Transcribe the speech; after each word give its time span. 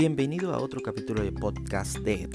Bienvenido 0.00 0.54
a 0.54 0.58
otro 0.60 0.80
capítulo 0.80 1.22
de 1.22 1.30
Podcast 1.30 1.98
Dead. 1.98 2.30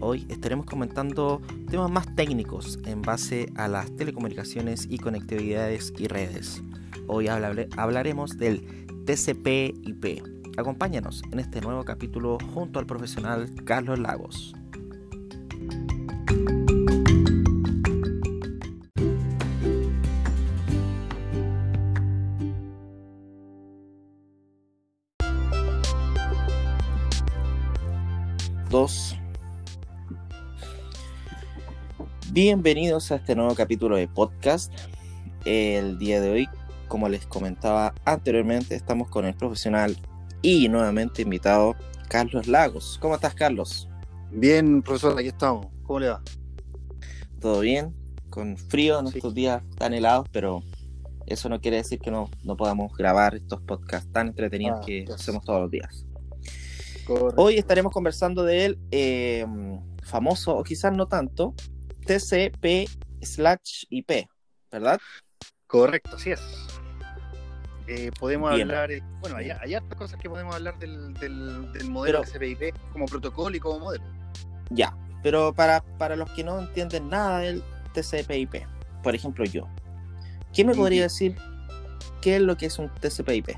Hoy 0.00 0.24
estaremos 0.30 0.64
comentando 0.64 1.42
temas 1.70 1.90
más 1.90 2.16
técnicos 2.16 2.78
en 2.86 3.02
base 3.02 3.52
a 3.56 3.68
las 3.68 3.94
telecomunicaciones 3.94 4.86
y 4.88 4.96
conectividades 4.96 5.92
y 5.98 6.08
redes. 6.08 6.62
Hoy 7.08 7.28
hablaremos 7.28 8.38
del 8.38 8.86
TCP/IP. 9.04 10.22
Acompáñanos 10.56 11.22
en 11.30 11.40
este 11.40 11.60
nuevo 11.60 11.84
capítulo 11.84 12.38
junto 12.54 12.78
al 12.78 12.86
profesional 12.86 13.54
Carlos 13.66 13.98
Lagos. 13.98 14.54
Bienvenidos 32.32 33.10
a 33.10 33.16
este 33.16 33.34
nuevo 33.34 33.56
capítulo 33.56 33.96
de 33.96 34.06
podcast. 34.06 34.72
El 35.44 35.98
día 35.98 36.20
de 36.20 36.30
hoy, 36.30 36.48
como 36.86 37.08
les 37.08 37.26
comentaba 37.26 37.92
anteriormente, 38.04 38.76
estamos 38.76 39.08
con 39.08 39.24
el 39.24 39.34
profesional 39.34 39.96
y 40.40 40.68
nuevamente 40.68 41.22
invitado 41.22 41.74
Carlos 42.08 42.46
Lagos. 42.46 42.98
¿Cómo 43.00 43.16
estás, 43.16 43.34
Carlos? 43.34 43.88
Bien, 44.30 44.80
profesor, 44.80 45.18
aquí 45.18 45.26
estamos. 45.26 45.66
¿Cómo 45.82 45.98
le 45.98 46.10
va? 46.10 46.22
Todo 47.40 47.58
bien, 47.62 47.96
con 48.28 48.56
frío 48.56 49.00
en 49.00 49.08
estos 49.08 49.34
días 49.34 49.64
tan 49.76 49.92
helados, 49.92 50.28
pero 50.30 50.62
eso 51.26 51.48
no 51.48 51.60
quiere 51.60 51.78
decir 51.78 51.98
que 51.98 52.12
no, 52.12 52.30
no 52.44 52.56
podamos 52.56 52.96
grabar 52.96 53.34
estos 53.34 53.60
podcasts 53.60 54.08
tan 54.12 54.28
entretenidos 54.28 54.78
ah, 54.80 54.86
que 54.86 55.04
hacemos 55.12 55.44
todos 55.44 55.62
los 55.62 55.70
días. 55.72 56.06
Hoy 57.34 57.56
estaremos 57.56 57.92
conversando 57.92 58.44
de 58.44 58.66
él, 58.66 58.78
eh, 58.92 59.44
famoso, 60.04 60.56
o 60.56 60.62
quizás 60.62 60.92
no 60.92 61.08
tanto, 61.08 61.56
TCP 62.10 62.90
slash 63.22 63.84
IP, 63.88 64.26
¿verdad? 64.72 65.00
Correcto, 65.68 66.16
así 66.16 66.32
es. 66.32 66.40
Eh, 67.86 68.10
podemos 68.18 68.50
hablar, 68.50 68.90
eh, 68.90 69.00
bueno, 69.20 69.36
hay, 69.36 69.50
hay 69.50 69.76
otras 69.76 69.94
cosas 69.94 70.20
que 70.20 70.28
podemos 70.28 70.56
hablar 70.56 70.76
del, 70.80 71.14
del, 71.14 71.88
modelo 71.88 72.22
TCP/IP 72.22 72.74
como 72.92 73.06
protocolo 73.06 73.56
y 73.56 73.60
como 73.60 73.78
modelo. 73.78 74.04
Ya, 74.70 74.96
pero 75.22 75.54
para, 75.54 75.82
para 75.98 76.16
los 76.16 76.28
que 76.32 76.42
no 76.42 76.58
entienden 76.58 77.08
nada 77.10 77.38
del 77.38 77.62
TCP/IP, 77.94 78.66
por 79.04 79.14
ejemplo 79.14 79.44
yo, 79.44 79.68
¿quién 80.52 80.66
me 80.66 80.74
podría 80.74 81.04
decir 81.04 81.36
qué 82.20 82.36
es 82.36 82.42
lo 82.42 82.56
que 82.56 82.66
es 82.66 82.78
un 82.80 82.88
TCP/IP? 82.88 83.56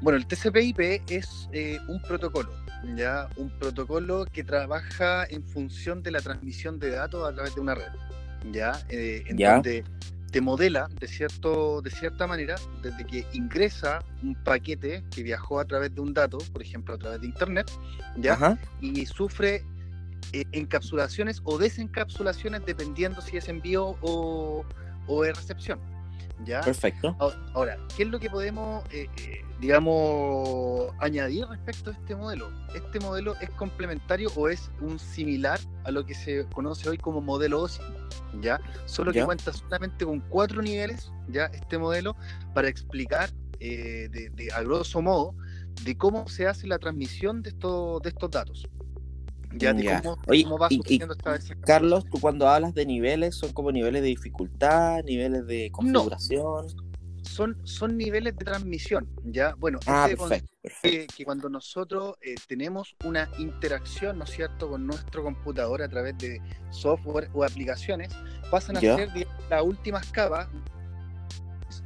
Bueno, 0.00 0.18
el 0.18 0.26
TCP/IP 0.26 1.02
es 1.08 1.48
eh, 1.52 1.78
un 1.88 2.00
protocolo, 2.02 2.52
ya 2.96 3.28
un 3.36 3.50
protocolo 3.58 4.26
que 4.26 4.44
trabaja 4.44 5.24
en 5.24 5.42
función 5.44 6.02
de 6.02 6.10
la 6.10 6.20
transmisión 6.20 6.78
de 6.78 6.90
datos 6.90 7.26
a 7.26 7.32
través 7.32 7.54
de 7.54 7.60
una 7.60 7.74
red, 7.74 7.92
ya, 8.52 8.72
eh, 8.90 9.24
en 9.26 9.36
donde 9.36 9.84
te 10.30 10.40
modela 10.40 10.88
de 11.00 11.06
cierto, 11.06 11.80
de 11.80 11.90
cierta 11.90 12.26
manera 12.26 12.56
desde 12.82 13.06
que 13.06 13.24
ingresa 13.34 14.00
un 14.22 14.34
paquete 14.34 15.04
que 15.14 15.22
viajó 15.22 15.60
a 15.60 15.64
través 15.64 15.94
de 15.94 16.00
un 16.00 16.12
dato, 16.12 16.38
por 16.52 16.60
ejemplo 16.60 16.96
a 16.96 16.98
través 16.98 17.20
de 17.20 17.28
internet, 17.28 17.70
ya, 18.16 18.58
y 18.80 19.06
sufre 19.06 19.64
eh, 20.32 20.44
encapsulaciones 20.50 21.40
o 21.44 21.56
desencapsulaciones 21.56 22.66
dependiendo 22.66 23.20
si 23.20 23.36
es 23.36 23.48
envío 23.48 23.96
o, 24.00 24.64
o 25.06 25.24
es 25.24 25.36
recepción. 25.36 25.78
¿Ya? 26.44 26.60
Perfecto. 26.60 27.16
Ahora, 27.52 27.78
¿qué 27.96 28.04
es 28.04 28.08
lo 28.08 28.18
que 28.18 28.30
podemos, 28.30 28.84
eh, 28.90 29.08
eh, 29.18 29.44
digamos, 29.60 30.92
añadir 30.98 31.46
respecto 31.46 31.90
a 31.90 31.92
este 31.92 32.16
modelo? 32.16 32.50
¿Este 32.74 33.00
modelo 33.00 33.34
es 33.40 33.50
complementario 33.50 34.30
o 34.36 34.48
es 34.48 34.70
un 34.80 34.98
similar 34.98 35.60
a 35.84 35.90
lo 35.90 36.04
que 36.04 36.14
se 36.14 36.46
conoce 36.46 36.88
hoy 36.88 36.98
como 36.98 37.20
modelo 37.20 37.62
OSI? 37.62 37.82
¿Ya? 38.40 38.60
Solo 38.86 39.12
que 39.12 39.24
cuenta 39.24 39.52
solamente 39.52 40.04
con 40.04 40.20
cuatro 40.20 40.60
niveles, 40.60 41.12
¿ya? 41.28 41.46
Este 41.46 41.78
modelo, 41.78 42.16
para 42.52 42.68
explicar 42.68 43.30
eh, 43.60 44.08
de, 44.10 44.52
a 44.52 44.62
grosso 44.62 45.00
modo 45.00 45.34
de 45.84 45.96
cómo 45.96 46.28
se 46.28 46.46
hace 46.46 46.66
la 46.66 46.78
transmisión 46.78 47.42
de 47.42 47.50
estos, 47.50 48.02
de 48.02 48.08
estos 48.10 48.30
datos. 48.30 48.68
Ya, 49.56 50.02
Carlos, 51.64 52.04
tú 52.10 52.20
cuando 52.20 52.48
hablas 52.48 52.74
de 52.74 52.86
niveles, 52.86 53.36
¿son 53.36 53.52
como 53.52 53.70
niveles 53.72 54.02
de 54.02 54.08
dificultad, 54.08 55.02
niveles 55.04 55.46
de 55.46 55.70
configuración? 55.70 56.66
son, 57.24 57.58
son 57.64 57.96
niveles 57.96 58.36
de 58.36 58.44
transmisión, 58.44 59.08
¿ya? 59.24 59.54
Bueno, 59.54 59.80
ah, 59.86 60.06
perfecto, 60.08 60.48
Que, 60.82 61.06
cuando 61.24 61.48
nosotros 61.48 62.16
eh, 62.22 62.34
tenemos 62.46 62.94
una 63.04 63.28
interacción, 63.38 64.18
¿no 64.18 64.24
es 64.24 64.30
cierto?, 64.30 64.68
con 64.68 64.86
nuestro 64.86 65.22
computador 65.22 65.82
a 65.82 65.88
través 65.88 66.16
de 66.18 66.40
software 66.70 67.30
o 67.34 67.44
aplicaciones, 67.44 68.10
pasan 68.50 68.76
a 68.76 68.80
ser 68.80 69.10
las 69.50 69.62
últimas 69.62 70.10
capas 70.12 70.48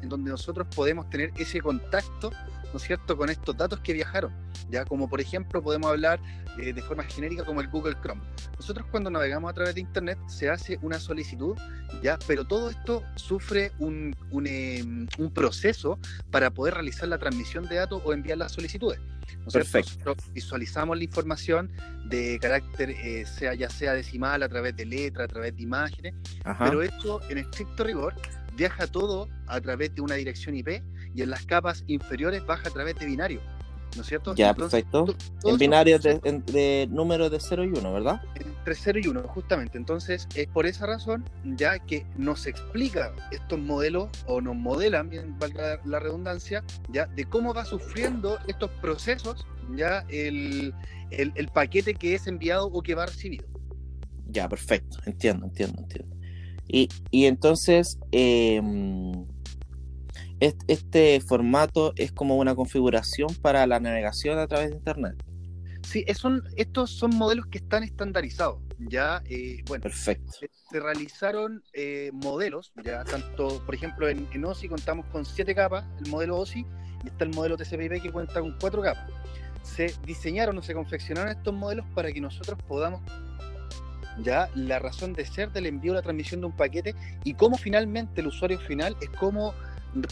en 0.03 0.09
donde 0.09 0.31
nosotros 0.31 0.67
podemos 0.75 1.09
tener 1.09 1.33
ese 1.39 1.61
contacto 1.61 2.31
¿no 2.73 2.77
es 2.77 2.83
cierto?, 2.83 3.17
con 3.17 3.31
estos 3.31 3.57
datos 3.57 3.81
que 3.81 3.93
viajaron. 3.93 4.33
Ya 4.71 4.85
como 4.85 5.09
por 5.09 5.21
ejemplo 5.21 5.63
podemos 5.63 5.91
hablar 5.91 6.21
eh, 6.59 6.73
de 6.73 6.83
forma 6.83 7.05
genérica 7.05 7.45
como 7.45 7.61
el 7.61 7.69
Google 7.69 7.97
Chrome. 8.03 8.23
Nosotros 8.57 8.87
cuando 8.91 9.11
navegamos 9.11 9.51
a 9.51 9.55
través 9.55 9.75
de 9.75 9.81
Internet 9.81 10.19
se 10.27 10.51
hace 10.51 10.79
una 10.83 10.99
solicitud, 10.99 11.57
ya, 12.03 12.19
pero 12.27 12.45
todo 12.47 12.71
esto 12.71 13.03
sufre 13.17 13.73
un, 13.79 14.15
un, 14.31 14.47
em, 14.47 15.07
un 15.19 15.31
proceso 15.33 15.99
para 16.31 16.51
poder 16.51 16.75
realizar 16.75 17.09
la 17.09 17.19
transmisión 17.19 17.65
de 17.69 17.77
datos 17.77 18.03
o 18.05 18.13
enviar 18.13 18.39
las 18.39 18.53
solicitudes. 18.53 19.01
Perfecto. 19.53 19.91
Nosotros 19.91 20.33
visualizamos 20.33 20.97
la 20.97 21.05
información 21.05 21.71
de 22.07 22.39
carácter, 22.41 22.91
eh, 22.91 23.27
sea 23.27 23.55
ya 23.55 23.69
sea 23.71 23.93
decimal, 23.95 24.43
a 24.43 24.49
través 24.49 24.77
de 24.77 24.87
letra, 24.87 25.25
a 25.25 25.29
través 25.29 25.57
de 25.57 25.63
imágenes, 25.63 26.15
pero 26.59 26.83
esto 26.83 27.21
en 27.29 27.39
estricto 27.39 27.85
rigor 27.85 28.15
viaja 28.57 28.87
todo 28.87 29.29
a 29.47 29.61
través 29.61 29.95
de 29.95 30.01
una 30.01 30.17
dirección 30.17 30.57
IP 30.57 30.83
y 31.15 31.23
en 31.23 31.31
las 31.31 31.47
capas 31.47 31.85
inferiores 31.87 32.45
baja 32.45 32.69
a 32.69 32.73
través 32.73 32.97
de 32.97 33.07
binario. 33.07 33.41
¿No 33.97 34.03
es 34.03 34.09
cierto? 34.09 34.35
Ya, 34.35 34.55
perfecto. 34.55 35.07
En 35.45 35.59
binario 35.59 35.99
de, 35.99 36.89
números 36.91 37.31
de 37.31 37.41
0 37.41 37.65
y 37.65 37.69
1, 37.69 37.93
¿verdad? 37.93 38.21
Entre 38.35 38.75
0 38.75 39.01
y 39.03 39.09
1, 39.09 39.23
justamente. 39.29 39.79
Entonces, 39.79 40.29
es 40.35 40.47
por 40.49 40.67
esa 40.67 40.87
razón 40.87 41.25
ya 41.45 41.79
que 41.79 42.07
nos 42.17 42.47
explica 42.47 43.13
estos 43.31 43.59
modelos, 43.59 44.09
o 44.27 44.41
nos 44.41 44.57
modelan, 44.57 45.09
bien 45.09 45.39
valga 45.39 45.81
la 45.85 45.99
redundancia, 45.99 46.63
ya 46.91 47.07
de 47.07 47.25
cómo 47.25 47.55
va 47.55 47.65
sufriendo 47.65 48.39
estos 48.47 48.71
procesos 48.83 49.47
ya 49.77 50.05
el, 50.09 50.75
el, 51.11 51.49
paquete 51.49 51.95
que 51.95 52.15
es 52.15 52.27
enviado 52.27 52.67
o 52.67 52.83
que 52.83 52.95
va 52.95 53.07
recibido. 53.07 53.47
Ya, 54.31 54.49
perfecto. 54.49 54.99
Entiendo, 55.07 55.47
entiendo, 55.47 55.83
entiendo. 55.83 56.17
Y, 56.67 56.89
y 57.11 57.27
entonces, 57.27 57.99
eh, 58.13 58.61
este 60.41 61.21
formato 61.21 61.93
es 61.97 62.13
como 62.13 62.37
una 62.37 62.55
configuración 62.55 63.35
para 63.43 63.67
la 63.67 63.81
navegación 63.81 64.39
a 64.39 64.47
través 64.47 64.71
de 64.71 64.77
Internet. 64.77 65.23
Sí, 65.83 66.05
son, 66.15 66.45
estos 66.57 66.91
son 66.91 67.17
modelos 67.17 67.47
que 67.47 67.59
están 67.59 67.83
estandarizados. 67.83 68.61
Ya, 68.79 69.23
eh, 69.27 69.63
bueno, 69.67 69.83
Perfecto. 69.83 70.33
Se, 70.33 70.81
realizaron 70.81 71.63
eh, 71.73 72.11
modelos, 72.13 72.73
ya 72.85 73.05
tanto, 73.05 73.65
por 73.65 73.75
ejemplo, 73.75 74.09
en, 74.09 74.29
en, 74.33 74.45
OSI 74.45 74.69
contamos 74.69 75.07
con 75.07 75.25
siete 75.25 75.55
capas, 75.55 75.85
el 76.05 76.11
modelo 76.11 76.37
OSI, 76.37 76.67
y 77.05 77.09
está 77.09 77.25
el 77.25 77.31
modelo 77.31 77.57
TCP/IP 77.57 78.03
que 78.03 78.13
cuenta 78.13 78.41
con 78.41 78.57
cuatro 78.61 78.83
capas. 78.83 79.11
Se 79.63 79.95
diseñaron 80.05 80.59
o 80.59 80.63
se 80.63 80.75
confeccionaron 80.75 81.31
estos 81.31 81.55
modelos 81.55 81.87
para 81.95 82.13
que 82.13 82.21
nosotros 82.21 82.59
podamos 82.69 83.01
ya 84.23 84.51
la 84.55 84.79
razón 84.79 85.13
de 85.13 85.25
ser 85.25 85.53
del 85.53 85.67
envío 85.67 85.93
o 85.93 85.95
la 85.95 86.03
transmisión 86.03 86.41
de 86.41 86.47
un 86.49 86.57
paquete 86.57 86.95
y 87.25 87.35
cómo 87.35 87.57
finalmente 87.57 88.21
el 88.21 88.27
usuario 88.27 88.59
final 88.59 88.97
es 89.01 89.09
como 89.11 89.55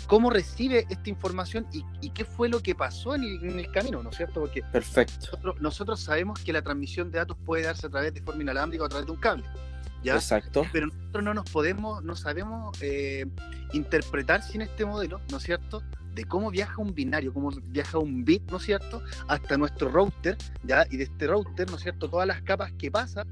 cómo 0.07 0.31
recibe 0.31 0.87
esta 0.89 1.11
información 1.11 1.67
y, 1.73 2.11
qué 2.11 2.25
fue 2.25 2.49
lo 2.49 2.63
que 2.63 2.75
pasó 2.75 3.15
en 3.15 3.23
el, 3.25 3.71
camino, 3.71 4.03
¿no 4.03 4.11
es 4.11 4.17
cierto? 4.17 4.41
Porque 4.41 4.63
Perfecto. 4.63 5.39
Nosotros, 5.61 6.01
sabemos 6.01 6.41
que 6.41 6.53
la 6.53 6.63
transmisión 6.63 7.11
de 7.11 7.19
datos 7.19 7.37
puede 7.45 7.65
darse 7.65 7.87
a 7.87 7.91
través 7.91 8.15
de 8.15 8.23
forma 8.23 8.43
inalámbrica 8.43 8.85
o 8.85 8.87
a 8.87 8.89
través 8.89 9.07
de 9.07 9.13
un 9.13 9.19
cable. 9.19 9.45
¿ya? 10.03 10.15
Exacto. 10.15 10.65
Pero 10.73 10.87
nosotros 10.87 11.25
no 11.25 11.35
nos 11.35 11.51
podemos, 11.51 12.03
no 12.03 12.17
sabemos 12.17 12.77
eh, 12.81 13.27
interpretar 13.73 14.43
sin 14.43 14.63
este 14.63 14.85
modelo, 14.85 15.21
¿no 15.31 15.39
es 15.39 15.43
cierto? 15.43 15.83
de 16.15 16.25
cómo 16.25 16.51
viaja 16.51 16.81
un 16.81 16.95
binario, 16.95 17.35
cómo 17.35 17.51
viaja 17.69 17.99
un 17.99 18.25
bit, 18.25 18.51
¿no 18.51 18.57
es 18.57 18.63
cierto?, 18.63 19.03
hasta 19.29 19.59
nuestro 19.59 19.91
router, 19.91 20.39
¿ya? 20.63 20.87
Y 20.91 20.97
de 20.97 21.05
este 21.05 21.27
router, 21.27 21.69
¿no 21.71 21.77
es 21.77 21.83
cierto?, 21.83 22.09
todas 22.09 22.27
las 22.27 22.41
capas 22.41 22.73
que 22.73 22.91
pasa 22.91 23.23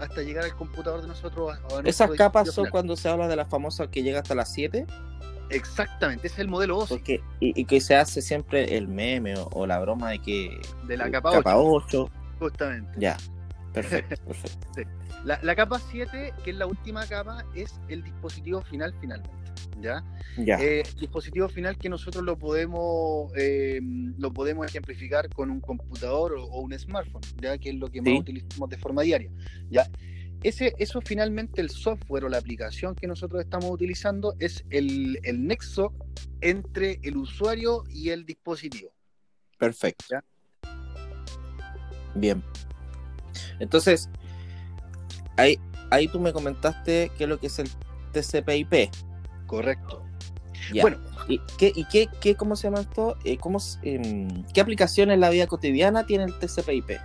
hasta 0.00 0.22
llegar 0.22 0.44
al 0.44 0.56
computador 0.56 1.02
de 1.02 1.08
nosotros. 1.08 1.56
Esas 1.84 2.10
capas 2.10 2.52
son 2.52 2.68
cuando 2.70 2.96
se 2.96 3.08
habla 3.08 3.28
de 3.28 3.36
la 3.36 3.46
famosa 3.46 3.88
que 3.88 4.02
llega 4.02 4.18
hasta 4.18 4.34
las 4.34 4.52
7. 4.52 4.84
Exactamente, 5.50 6.26
ese 6.26 6.34
es 6.34 6.40
el 6.40 6.48
modelo 6.48 6.78
OSI. 6.78 6.94
Porque, 6.94 7.20
y, 7.40 7.64
que 7.64 7.80
se 7.80 7.94
hace 7.96 8.22
siempre 8.22 8.76
el 8.76 8.88
meme 8.88 9.34
o, 9.36 9.66
la 9.66 9.78
broma 9.80 10.10
de 10.10 10.18
que. 10.18 10.60
De 10.86 10.96
la 10.96 11.10
capa, 11.10 11.56
8. 11.56 12.10
Justamente. 12.38 12.92
Ya. 12.98 13.16
Perfecto, 13.72 14.16
perfecto. 14.24 14.68
La, 15.24 15.56
capa 15.56 15.78
7, 15.78 16.34
que 16.44 16.50
es 16.50 16.56
la 16.56 16.66
última 16.66 17.06
capa, 17.06 17.46
es 17.54 17.80
el 17.88 18.02
dispositivo 18.04 18.60
final 18.60 18.94
finalmente. 19.00 19.34
¿Ya? 19.80 20.04
ya. 20.36 20.60
Eh, 20.60 20.82
dispositivo 21.00 21.48
final 21.48 21.78
que 21.78 21.88
nosotros 21.88 22.22
lo 22.22 22.38
podemos 22.38 23.32
eh, 23.34 23.80
lo 24.18 24.32
podemos 24.32 24.66
ejemplificar 24.66 25.28
con 25.30 25.50
un 25.50 25.60
computador 25.60 26.34
o, 26.38 26.60
un 26.60 26.78
smartphone, 26.78 27.22
ya 27.40 27.56
que 27.56 27.70
es 27.70 27.76
lo 27.76 27.90
que 27.90 28.02
más 28.02 28.20
utilizamos 28.20 28.68
de 28.68 28.76
forma 28.76 29.00
diaria. 29.00 29.30
¿ya? 29.70 29.88
Ese, 30.44 30.74
eso 30.78 31.00
finalmente 31.00 31.62
el 31.62 31.70
software 31.70 32.24
o 32.24 32.28
la 32.28 32.36
aplicación 32.36 32.94
que 32.94 33.06
nosotros 33.06 33.42
estamos 33.42 33.70
utilizando 33.70 34.34
es 34.38 34.62
el, 34.68 35.18
el 35.22 35.46
nexo 35.46 35.94
entre 36.42 37.00
el 37.02 37.16
usuario 37.16 37.82
y 37.88 38.10
el 38.10 38.26
dispositivo. 38.26 38.92
Perfecto. 39.58 40.04
Bien. 42.14 42.44
Entonces, 43.58 44.10
ahí, 45.38 45.58
ahí 45.90 46.08
tú 46.08 46.20
me 46.20 46.34
comentaste 46.34 47.10
qué 47.16 47.24
es 47.24 47.30
lo 47.30 47.40
que 47.40 47.46
es 47.46 47.58
el 47.58 47.68
TCP/IP. 48.12 48.90
Correcto. 49.46 50.04
Bueno, 50.80 50.98
¿y, 51.26 51.40
qué, 51.58 51.72
y 51.74 51.86
qué, 51.86 52.06
qué, 52.20 52.34
cómo 52.34 52.54
se 52.54 52.64
llama 52.64 52.80
esto? 52.80 53.16
Eh, 53.24 53.38
¿cómo, 53.38 53.58
eh, 53.82 54.28
¿Qué 54.52 54.60
aplicaciones 54.60 55.14
en 55.14 55.20
la 55.20 55.30
vida 55.30 55.46
cotidiana 55.46 56.04
tiene 56.04 56.24
el 56.24 56.38
TCP/IP? 56.38 57.00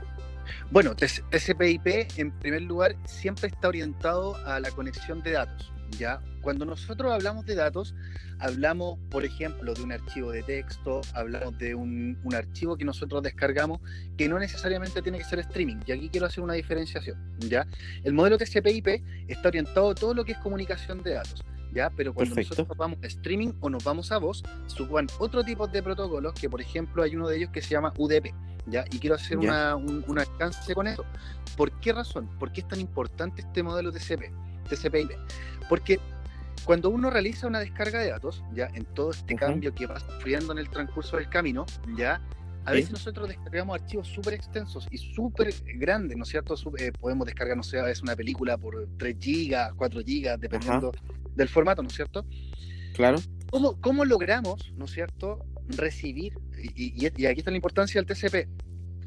Bueno, 0.72 0.96
TCP/IP 0.96 2.20
en 2.20 2.32
primer 2.40 2.64
lugar 2.64 2.96
siempre 3.06 3.48
está 3.48 3.68
orientado 3.68 4.36
a 4.46 4.60
la 4.60 4.72
conexión 4.72 5.22
de 5.22 5.32
datos. 5.32 5.72
Ya, 5.98 6.22
cuando 6.42 6.66
nosotros 6.66 7.12
hablamos 7.12 7.46
de 7.46 7.56
datos, 7.56 7.96
hablamos, 8.40 9.00
por 9.10 9.26
ejemplo, 9.26 9.74
de 9.74 9.82
un 9.82 9.92
archivo 9.92 10.32
de 10.32 10.44
texto, 10.44 11.02
hablamos 11.14 11.58
de 11.58 11.74
un, 11.74 12.18
archivo 12.34 12.78
que 12.78 12.86
nosotros 12.86 13.24
descargamos, 13.24 13.80
que 14.16 14.30
no 14.30 14.38
necesariamente 14.38 15.02
tiene 15.02 15.18
que 15.18 15.24
ser 15.24 15.40
streaming. 15.40 15.78
Y 15.88 15.92
aquí 15.92 16.10
quiero 16.10 16.28
hacer 16.28 16.44
una 16.44 16.54
diferenciación. 16.54 17.18
¿ya? 17.40 17.66
El 18.04 18.14
modelo 18.14 18.38
TCP/IP 18.38 19.04
está 19.28 19.50
orientado 19.50 19.90
a 19.90 19.96
todo 19.96 20.14
lo 20.14 20.24
que 20.24 20.34
es 20.34 20.38
comunicación 20.38 21.02
de 21.02 21.14
datos. 21.16 21.44
¿Ya? 21.74 21.90
Pero 21.90 22.14
cuando 22.14 22.36
nosotros 22.36 22.68
vamos 22.78 23.00
a 23.04 23.08
streaming 23.08 23.54
o 23.60 23.70
nos 23.70 23.84
vamos 23.84 24.12
a 24.12 24.18
voz, 24.18 24.44
suban 24.68 25.08
otro 25.20 25.44
tipo 25.44 25.68
de 25.68 25.84
protocolos, 25.84 26.34
que 26.34 26.50
por 26.50 26.62
ejemplo 26.62 27.04
hay 27.04 27.16
uno 27.16 27.28
de 27.28 27.38
ellos 27.38 27.50
que 27.52 27.62
se 27.62 27.70
llama 27.70 27.94
UDP, 27.98 28.34
¿ya? 28.68 28.86
Y 28.92 29.00
quiero 29.00 29.16
hacer 29.16 29.38
una, 29.38 29.76
un, 29.76 30.20
alcance 30.20 30.74
con 30.74 30.88
eso. 30.88 31.06
¿Por 31.56 31.72
qué 31.80 31.94
razón? 31.94 32.28
¿Por 32.40 32.52
qué 32.52 32.62
es 32.62 32.68
tan 32.68 32.80
importante 32.80 33.42
este 33.42 33.64
modelo 33.64 33.92
TCP, 33.92 34.32
TCP/IP? 34.70 35.12
Porque 35.68 36.00
cuando 36.66 36.90
uno 36.90 37.10
realiza 37.10 37.48
una 37.48 37.60
descarga 37.60 38.00
de 38.00 38.12
datos, 38.12 38.44
ya 38.54 38.68
en 38.74 38.86
todo 38.86 39.12
este 39.12 39.36
cambio 39.36 39.74
que 39.74 39.88
va 39.88 40.00
sufriendo 40.00 40.52
en 40.52 40.60
el 40.60 40.70
transcurso 40.70 41.18
del 41.18 41.30
camino, 41.30 41.66
ya 41.96 42.22
a 42.66 42.72
veces 42.72 42.92
nosotros 42.92 43.28
descargamos 43.28 43.82
archivos 43.82 44.08
súper 44.08 44.34
extensos 44.34 44.88
y 44.92 44.98
súper 44.98 45.54
grandes, 45.76 46.18
¿no 46.18 46.24
es 46.24 46.30
cierto? 46.30 46.56
Eh, 46.78 46.92
podemos 46.92 47.26
descargar, 47.26 47.58
no 47.58 47.64
sé, 47.64 47.80
a 47.80 47.84
veces 47.84 48.04
una 48.04 48.16
película 48.16 48.58
por 48.58 48.88
3 48.98 49.16
gigas, 49.20 49.74
4 49.76 50.02
gigas, 50.06 50.40
dependiendo 50.40 50.92
del 51.36 51.50
formato, 51.50 51.82
¿no 51.82 51.90
es 51.90 51.96
cierto? 51.96 52.26
Claro. 52.94 53.20
¿Cómo, 53.50 53.80
cómo 53.82 54.06
logramos, 54.06 54.72
¿no 54.76 54.86
es 54.86 54.92
cierto?, 54.92 55.46
recibir, 55.68 56.38
y, 56.76 57.06
aquí 57.06 57.40
está 57.40 57.52
la 57.52 57.58
importancia 57.58 58.02
del 58.02 58.06
TCP, 58.06 58.48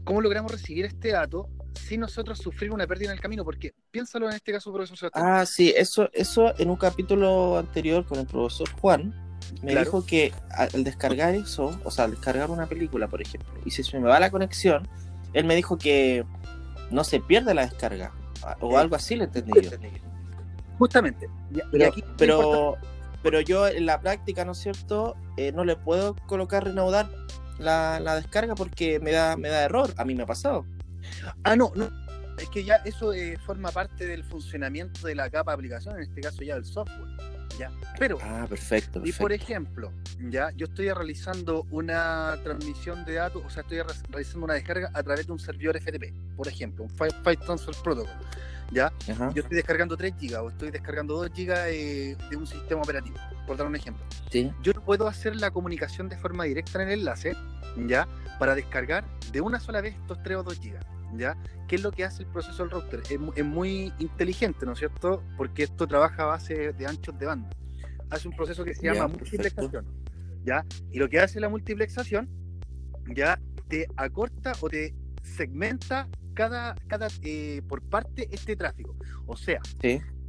¿cómo 0.05 0.21
logramos 0.21 0.51
recibir 0.51 0.85
este 0.85 1.11
dato 1.11 1.49
sin 1.75 2.01
nosotros 2.01 2.39
sufrir 2.39 2.73
una 2.73 2.87
pérdida 2.87 3.11
en 3.11 3.15
el 3.15 3.21
camino? 3.21 3.45
Porque 3.45 3.75
piénsalo 3.91 4.29
en 4.29 4.37
este 4.37 4.53
caso, 4.53 4.73
profesor 4.73 5.11
Ah, 5.15 5.45
sí, 5.47 5.73
eso, 5.77 6.09
eso 6.13 6.59
en 6.59 6.71
un 6.71 6.77
capítulo 6.77 7.59
anterior 7.59 8.07
con 8.07 8.19
el 8.19 8.27
profesor 8.27 8.71
Juan, 8.81 9.22
me 9.63 9.75
dijo 9.75 10.05
que 10.05 10.33
al 10.51 10.85
descargar 10.85 11.35
eso, 11.35 11.79
o 11.85 11.91
sea, 11.91 12.07
al 12.07 12.13
descargar 12.13 12.51
una 12.51 12.67
película, 12.67 13.09
por 13.09 13.21
ejemplo, 13.21 13.53
y 13.65 13.71
si 13.71 13.83
se 13.83 13.99
me 13.99 14.09
va 14.09 14.19
la 14.19 14.31
conexión, 14.31 14.89
él 15.33 15.45
me 15.45 15.55
dijo 15.55 15.79
que 15.79 16.25
no 16.91 17.05
se 17.05 17.21
pierde 17.21 17.55
la 17.55 17.63
descarga, 17.63 18.13
o 18.61 18.79
algo 18.79 18.97
así 18.97 19.17
le 19.17 19.25
entendí 19.25 19.53
yo. 19.61 19.71
Justamente. 20.79 21.29
pero, 21.71 21.93
pero, 22.17 22.77
pero, 23.23 23.41
yo 23.41 23.69
en 23.69 23.87
la 23.87 24.01
práctica, 24.01 24.45
¿no 24.45 24.53
es 24.53 24.59
cierto? 24.59 25.17
Eh, 25.37 25.53
no 25.53 25.65
le 25.65 25.77
puedo 25.77 26.17
colocar 26.27 26.65
reanudar 26.65 27.09
la, 27.59 28.01
la, 28.01 28.17
descarga 28.17 28.55
porque 28.55 28.99
me 28.99 29.13
da, 29.13 29.37
me 29.37 29.49
da 29.49 29.63
error. 29.65 29.95
A 29.97 30.05
mí 30.05 30.15
me 30.15 30.25
ha 30.25 30.27
pasado. 30.27 30.67
Ah, 31.45 31.55
no, 31.57 31.73
no. 31.75 31.89
Es 32.39 32.49
que 32.49 32.65
ya 32.65 32.77
eso 32.85 33.13
eh, 33.13 33.39
forma 33.39 33.71
parte 33.71 34.07
del 34.07 34.25
funcionamiento 34.25 35.07
de 35.07 35.15
la 35.15 35.31
capa 35.31 35.53
de 35.53 35.55
aplicación, 35.57 35.97
en 35.97 36.03
este 36.03 36.21
caso 36.21 36.43
ya 36.43 36.55
del 36.55 36.65
software. 36.65 37.32
¿Ya? 37.59 37.71
Pero, 37.99 38.19
ah, 38.23 38.47
perfecto, 38.49 39.03
Y 39.05 39.13
por 39.13 39.33
ejemplo, 39.33 39.93
ya 40.31 40.51
yo 40.57 40.67
estoy 40.67 40.91
realizando 40.91 41.67
una 41.71 42.39
transmisión 42.43 43.05
de 43.05 43.15
datos, 43.15 43.43
o 43.45 43.51
sea, 43.51 43.63
estoy 43.63 43.81
realizando 44.09 44.45
una 44.45 44.55
descarga 44.55 44.91
a 44.93 45.03
través 45.03 45.27
de 45.27 45.33
un 45.33 45.39
servidor 45.39 45.81
FTP, 45.81 46.13
por 46.37 46.49
ejemplo, 46.49 46.85
un 46.85 46.91
File 46.91 47.37
Transfer 47.37 47.75
Protocol. 47.83 48.17
¿ya? 48.73 48.93
Yo 49.35 49.43
estoy 49.43 49.57
descargando 49.57 49.97
3 49.97 50.15
GB 50.19 50.43
o 50.43 50.49
estoy 50.49 50.71
descargando 50.71 51.17
2 51.17 51.31
GB 51.31 51.53
eh, 51.69 52.17
de 52.31 52.37
un 52.37 52.47
sistema 52.47 52.81
operativo, 52.83 53.17
por 53.47 53.57
dar 53.57 53.67
un 53.67 53.77
ejemplo. 53.77 54.05
Yo 54.63 54.73
no 54.73 54.81
puedo 54.81 55.07
hacer 55.07 55.37
la 55.37 55.51
comunicación 55.51 56.09
de 56.09 56.17
forma 56.17 56.45
directa 56.45 56.83
en 56.83 56.89
el 56.89 57.01
enlace, 57.01 57.37
¿ya? 57.87 58.09
Para 58.39 58.55
descargar 58.55 59.05
de 59.31 59.41
una 59.41 59.61
sola 59.61 59.81
vez 59.81 59.95
estos 59.95 60.23
3 60.23 60.39
o 60.39 60.43
2 60.43 60.61
GB. 60.61 60.79
¿Ya? 61.13 61.37
¿Qué 61.69 61.77
es 61.77 61.83
lo 61.83 61.93
que 61.93 62.05
hace 62.05 62.23
el 62.23 62.29
proceso 62.31 62.63
del 62.63 62.71
router? 62.71 63.03
Es, 63.11 63.45
muy 63.45 63.93
inteligente, 63.99 64.65
¿no 64.65 64.73
es 64.73 64.79
cierto? 64.79 65.23
Porque 65.37 65.65
esto 65.65 65.87
trabaja 65.87 66.23
a 66.23 66.27
base 66.27 66.73
de 66.73 66.87
anchos 66.87 67.19
de 67.19 67.27
banda. 67.27 67.51
Hace 68.11 68.29
un 68.29 68.37
proceso 68.37 68.65
que 68.65 68.75
se 68.75 68.87
llama 68.87 69.09
multiplexación, 69.09 69.87
¿ya? 70.45 70.65
Y 70.91 70.99
lo 70.99 71.09
que 71.09 71.21
hace 71.21 71.41
la 71.41 71.49
multiplexación, 71.49 72.29
¿ya? 73.15 73.39
Te 73.69 73.87
acorta 73.97 74.53
o 74.61 74.69
te 74.69 74.95
segmenta 75.23 76.09
cada, 76.35 76.75
cada 76.89 77.09
eh, 77.23 77.63
por 77.69 77.83
parte 77.83 78.29
este 78.33 78.57
tráfico. 78.57 78.97
O 79.27 79.37
sea, 79.37 79.61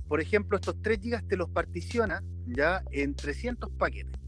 por 0.07 0.21
ejemplo, 0.21 0.57
estos 0.57 0.81
3 0.81 0.99
gigas 0.99 1.27
te 1.27 1.37
los 1.37 1.49
particiona 1.49 2.23
ya 2.45 2.83
en 2.91 3.15
300 3.15 3.69
paquetes, 3.71 4.19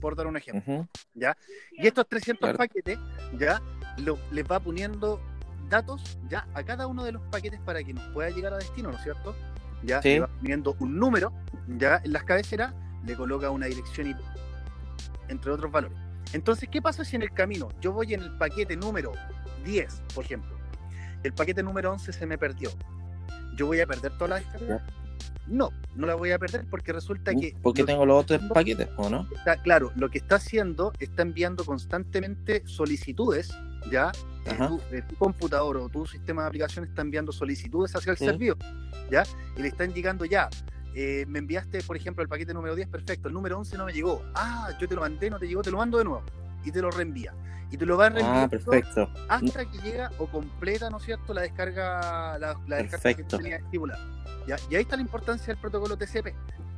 por 0.00 0.16
dar 0.16 0.26
un 0.26 0.36
ejemplo. 0.36 0.88
¿ya? 1.14 1.36
Y 1.72 1.86
estos 1.86 2.08
300 2.08 2.56
paquetes 2.56 2.98
ya 3.38 3.60
lo, 3.98 4.18
les 4.32 4.44
va 4.44 4.60
poniendo 4.60 5.20
datos 5.68 6.18
ya 6.28 6.46
a 6.54 6.62
cada 6.62 6.86
uno 6.86 7.04
de 7.04 7.12
los 7.12 7.22
paquetes 7.22 7.60
para 7.60 7.82
que 7.82 7.92
nos 7.92 8.04
pueda 8.12 8.30
llegar 8.30 8.52
a 8.54 8.58
destino, 8.58 8.90
¿no 8.90 8.96
es 8.96 9.02
cierto? 9.02 9.34
Ya 9.82 10.00
le 10.02 10.20
va 10.20 10.28
poniendo 10.28 10.76
un 10.78 10.98
número 10.98 11.32
ya 11.78 12.00
en 12.02 12.12
las 12.12 12.24
cabeceras, 12.24 12.74
le 13.04 13.14
coloca 13.16 13.50
una 13.50 13.66
dirección 13.66 14.08
y 14.08 14.16
entre 15.28 15.50
otros 15.50 15.70
valores. 15.70 15.98
Entonces, 16.32 16.68
¿qué 16.70 16.82
pasa 16.82 17.04
si 17.04 17.16
en 17.16 17.22
el 17.22 17.32
camino 17.32 17.68
yo 17.80 17.92
voy 17.92 18.14
en 18.14 18.22
el 18.22 18.36
paquete 18.36 18.76
número 18.76 19.12
10, 19.64 20.02
por 20.14 20.24
ejemplo, 20.24 20.54
el 21.22 21.32
paquete 21.32 21.62
número 21.62 21.92
11 21.92 22.12
se 22.12 22.26
me 22.26 22.38
perdió. 22.38 22.70
¿Yo 23.56 23.66
voy 23.66 23.80
a 23.80 23.86
perder 23.86 24.12
toda 24.18 24.28
la 24.28 24.36
descarga? 24.36 24.84
No, 25.46 25.70
no 25.94 26.06
la 26.06 26.14
voy 26.14 26.32
a 26.32 26.38
perder 26.38 26.66
porque 26.70 26.92
resulta 26.92 27.32
uh, 27.32 27.40
que... 27.40 27.54
Porque 27.62 27.84
tengo 27.84 28.04
los 28.06 28.22
otros 28.22 28.40
paquetes, 28.52 28.88
¿o 28.96 29.08
no? 29.08 29.26
Está, 29.34 29.56
claro, 29.56 29.92
lo 29.96 30.10
que 30.10 30.18
está 30.18 30.36
haciendo, 30.36 30.92
está 30.98 31.22
enviando 31.22 31.64
constantemente 31.64 32.62
solicitudes, 32.66 33.56
¿ya? 33.90 34.12
Eh, 34.46 35.02
tu, 35.08 35.16
computador 35.16 35.78
o 35.78 35.88
tu 35.88 36.04
sistema 36.06 36.42
de 36.42 36.48
aplicación 36.48 36.84
está 36.84 37.00
enviando 37.00 37.32
solicitudes 37.32 37.96
hacia 37.96 38.12
el 38.12 38.18
servidor, 38.18 38.58
¿ya? 39.10 39.22
Y 39.56 39.62
le 39.62 39.68
está 39.68 39.84
indicando 39.84 40.26
ya, 40.26 40.50
eh, 40.94 41.24
me 41.26 41.38
enviaste, 41.38 41.82
por 41.82 41.96
ejemplo, 41.96 42.22
el 42.22 42.28
paquete 42.28 42.52
número 42.52 42.74
10, 42.74 42.88
perfecto, 42.88 43.28
el 43.28 43.34
número 43.34 43.58
11 43.58 43.78
no 43.78 43.86
me 43.86 43.92
llegó. 43.92 44.22
Ah, 44.34 44.70
yo 44.78 44.86
te 44.86 44.94
lo 44.94 45.00
mandé, 45.00 45.30
no 45.30 45.38
te 45.38 45.48
llegó, 45.48 45.62
te 45.62 45.70
lo 45.70 45.78
mando 45.78 45.98
de 45.98 46.04
nuevo. 46.04 46.22
Y 46.64 46.70
te 46.70 46.80
lo 46.80 46.90
reenvía 46.90 47.32
y 47.74 47.76
te 47.76 47.86
lo 47.86 47.96
va 47.96 48.06
a 48.06 48.44
ah, 48.44 48.48
perfecto. 48.48 49.10
hasta 49.28 49.64
que 49.64 49.78
llega 49.78 50.10
o 50.18 50.26
completa, 50.26 50.90
¿no 50.90 50.98
es 50.98 51.04
cierto?, 51.04 51.34
la 51.34 51.42
descarga, 51.42 52.38
la, 52.38 52.56
descarga 52.76 53.14
que 53.14 53.24
tenía 53.24 53.56
estipulada. 53.56 54.00
¿ya? 54.46 54.56
Y 54.70 54.76
ahí 54.76 54.82
está 54.82 54.94
la 54.94 55.02
importancia 55.02 55.46
del 55.48 55.56
protocolo 55.56 55.96
TCP, 55.96 56.34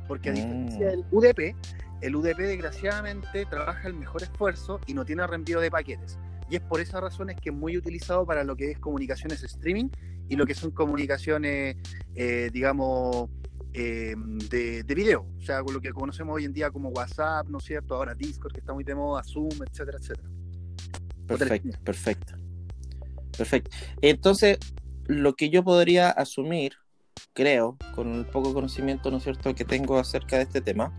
porque 0.07 0.29
a 0.29 0.33
diferencia 0.33 0.87
mm. 0.87 0.89
del 0.89 1.05
UDP, 1.11 1.55
el 2.01 2.15
UDP 2.15 2.37
desgraciadamente 2.37 3.45
trabaja 3.45 3.87
el 3.87 3.93
mejor 3.93 4.23
esfuerzo 4.23 4.79
y 4.87 4.95
no 4.95 5.05
tiene 5.05 5.25
reenvío 5.27 5.59
de 5.59 5.69
paquetes. 5.69 6.17
Y 6.49 6.55
es 6.55 6.61
por 6.61 6.79
esas 6.79 7.01
razones 7.01 7.37
que 7.41 7.49
es 7.49 7.55
muy 7.55 7.77
utilizado 7.77 8.25
para 8.25 8.43
lo 8.43 8.55
que 8.55 8.71
es 8.71 8.79
comunicaciones 8.79 9.43
streaming 9.43 9.89
y 10.29 10.35
lo 10.35 10.45
que 10.45 10.53
son 10.53 10.71
comunicaciones, 10.71 11.77
eh, 12.15 12.49
digamos, 12.51 13.29
eh, 13.73 14.15
de, 14.49 14.83
de, 14.83 14.95
video, 14.95 15.27
o 15.37 15.41
sea, 15.41 15.61
con 15.61 15.73
lo 15.73 15.81
que 15.81 15.91
conocemos 15.91 16.35
hoy 16.35 16.45
en 16.45 16.53
día 16.53 16.71
como 16.71 16.89
WhatsApp, 16.89 17.47
¿no 17.47 17.59
es 17.59 17.65
cierto? 17.65 17.95
Ahora 17.95 18.15
Discord, 18.15 18.53
que 18.53 18.59
está 18.59 18.73
muy 18.73 18.83
de 18.83 18.95
moda, 18.95 19.23
Zoom, 19.23 19.49
etcétera, 19.69 19.97
etcétera. 19.99 20.29
Perfecto, 21.27 21.77
perfecto. 21.83 22.33
Perfecto. 23.37 23.69
Entonces, 24.01 24.57
lo 25.05 25.35
que 25.35 25.49
yo 25.49 25.63
podría 25.63 26.09
asumir, 26.09 26.73
creo, 27.33 27.77
con 27.93 28.13
el 28.13 28.25
poco 28.25 28.53
conocimiento, 28.53 29.11
¿no 29.11 29.17
es 29.17 29.23
cierto?, 29.23 29.53
que 29.53 29.63
tengo 29.63 29.99
acerca 29.99 30.37
de 30.37 30.43
este 30.43 30.61
tema, 30.61 30.91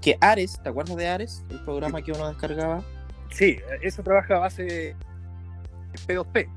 que 0.00 0.18
Ares, 0.20 0.60
¿te 0.62 0.68
acuerdas 0.68 0.96
de 0.96 1.08
Ares? 1.08 1.44
El 1.48 1.64
programa 1.64 2.02
que 2.02 2.12
uno 2.12 2.28
descargaba. 2.28 2.84
Sí, 3.30 3.58
eso 3.82 4.02
trabaja 4.02 4.36
a 4.36 4.38
base 4.40 4.62
de 4.64 4.96
P2P. 6.06 6.48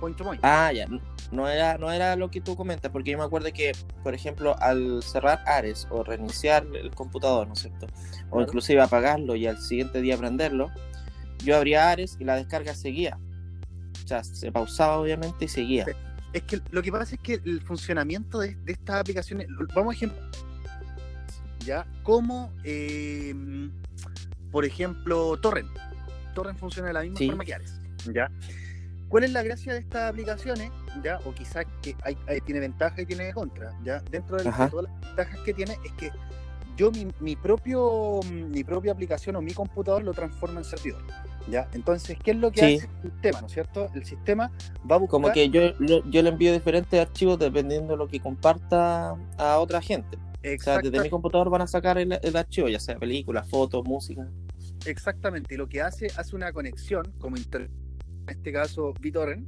Point 0.00 0.16
to 0.16 0.24
point. 0.24 0.40
Ah, 0.44 0.72
ya. 0.72 0.86
No 1.30 1.48
era, 1.48 1.78
no 1.78 1.90
era 1.90 2.16
lo 2.16 2.30
que 2.30 2.40
tú 2.40 2.56
comentas, 2.56 2.90
porque 2.90 3.12
yo 3.12 3.18
me 3.18 3.24
acuerdo 3.24 3.50
que, 3.52 3.72
por 4.02 4.14
ejemplo, 4.14 4.54
al 4.60 5.02
cerrar 5.02 5.42
Ares 5.46 5.86
o 5.90 6.04
reiniciar 6.04 6.66
el 6.74 6.90
computador, 6.94 7.46
¿no 7.46 7.54
es 7.54 7.60
cierto? 7.60 7.86
O 8.30 8.42
inclusive 8.42 8.82
apagarlo 8.82 9.34
y 9.34 9.46
al 9.46 9.58
siguiente 9.58 10.02
día 10.02 10.18
prenderlo, 10.18 10.70
yo 11.38 11.56
abría 11.56 11.90
Ares 11.90 12.16
y 12.20 12.24
la 12.24 12.36
descarga 12.36 12.74
seguía. 12.74 13.18
O 14.04 14.08
sea, 14.08 14.24
se 14.24 14.52
pausaba 14.52 14.98
obviamente 14.98 15.46
y 15.46 15.48
seguía. 15.48 15.86
Es 16.32 16.42
que 16.42 16.60
lo 16.70 16.82
que 16.82 16.90
pasa 16.90 17.14
es 17.14 17.20
que 17.20 17.34
el 17.34 17.62
funcionamiento 17.62 18.38
de, 18.38 18.56
estas 18.66 18.96
aplicaciones, 18.96 19.46
vamos 19.74 19.94
a 19.94 19.96
ejemplo, 19.96 20.20
¿ya? 21.64 21.86
Como, 22.02 22.52
eh, 22.64 23.34
por 24.52 24.64
ejemplo, 24.64 25.36
Torrent. 25.38 25.70
Torrent 26.34 26.58
funciona 26.58 26.88
de 26.88 26.94
la 26.94 27.02
misma 27.02 27.18
forma 27.18 27.44
que 27.44 27.54
Ares, 27.54 27.80
¿ya? 28.14 28.30
¿Cuál 29.08 29.24
es 29.24 29.32
la 29.32 29.42
gracia 29.42 29.72
de 29.74 29.80
estas 29.80 30.10
aplicaciones? 30.10 30.70
¿Ya? 31.02 31.18
O 31.24 31.34
quizás 31.34 31.66
que 31.82 31.96
hay, 32.04 32.16
tiene 32.42 32.60
ventaja 32.60 33.02
y 33.02 33.06
tiene 33.06 33.32
contra, 33.32 33.72
¿ya? 33.84 34.00
Dentro 34.10 34.36
de, 34.36 34.44
todas 34.44 34.84
las 34.84 35.00
ventajas 35.00 35.38
que 35.40 35.52
tiene 35.52 35.76
es 35.84 35.92
que 35.92 36.10
yo 36.76 36.90
mi, 37.20 37.36
propio, 37.36 38.20
mi 38.30 38.64
propia 38.64 38.92
aplicación 38.92 39.36
o 39.36 39.42
mi 39.42 39.52
computador 39.52 40.02
lo 40.02 40.14
transforma 40.14 40.60
en 40.60 40.64
servidor. 40.64 41.02
¿Ya? 41.50 41.68
Entonces, 41.72 42.16
¿qué 42.22 42.30
es 42.30 42.36
lo 42.36 42.52
que 42.52 42.60
hace 42.60 42.88
el 43.02 43.10
sistema? 43.10 43.40
¿No 43.40 43.46
es 43.48 43.52
cierto? 43.52 43.88
El 43.94 44.04
sistema 44.04 44.52
va 44.88 44.94
a 44.94 44.98
buscar... 44.98 45.10
Como 45.10 45.32
que 45.32 45.50
yo, 45.50 45.72
yo 45.80 46.22
le 46.22 46.28
envío 46.28 46.52
diferentes 46.52 46.98
archivos 47.00 47.36
dependiendo 47.38 47.94
de 47.94 47.98
lo 47.98 48.06
que 48.06 48.20
comparta 48.20 49.16
a 49.38 49.58
otra 49.58 49.82
gente. 49.82 50.16
O 50.44 50.62
sea, 50.62 50.78
desde 50.78 51.00
mi 51.00 51.08
computador 51.08 51.50
van 51.50 51.62
a 51.62 51.66
sacar 51.66 51.98
el, 51.98 52.36
archivo, 52.36 52.68
ya 52.68 52.80
sea 52.80 52.96
películas, 52.96 53.48
fotos, 53.48 53.84
música. 53.84 54.26
Exactamente, 54.84 55.54
y 55.54 55.58
lo 55.58 55.68
que 55.68 55.80
hace, 55.82 56.08
hace 56.16 56.34
una 56.34 56.52
conexión 56.52 57.12
como 57.18 57.36
en 57.36 57.70
este 58.26 58.52
caso 58.52 58.94
BitTorrent, 59.00 59.46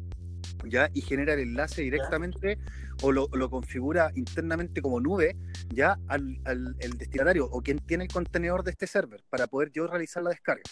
¿ya? 0.69 0.91
y 0.93 1.00
genera 1.00 1.35
el 1.35 1.41
enlace 1.41 1.83
directamente 1.83 2.59
o 3.03 3.12
lo, 3.12 3.29
configura 3.50 4.11
internamente 4.14 4.81
como 4.81 5.00
nube 5.00 5.37
ya 5.69 5.99
al, 6.09 6.41
el 6.47 6.99
destinatario 6.99 7.47
o 7.47 7.62
quien 7.62 7.79
tiene 7.81 8.05
el 8.05 8.11
contenedor 8.11 8.62
de 8.62 8.71
este 8.71 8.87
server 8.87 9.23
para 9.29 9.47
poder 9.47 9.71
yo 9.73 9.87
realizar 9.87 10.23
la 10.23 10.31
descarga. 10.31 10.62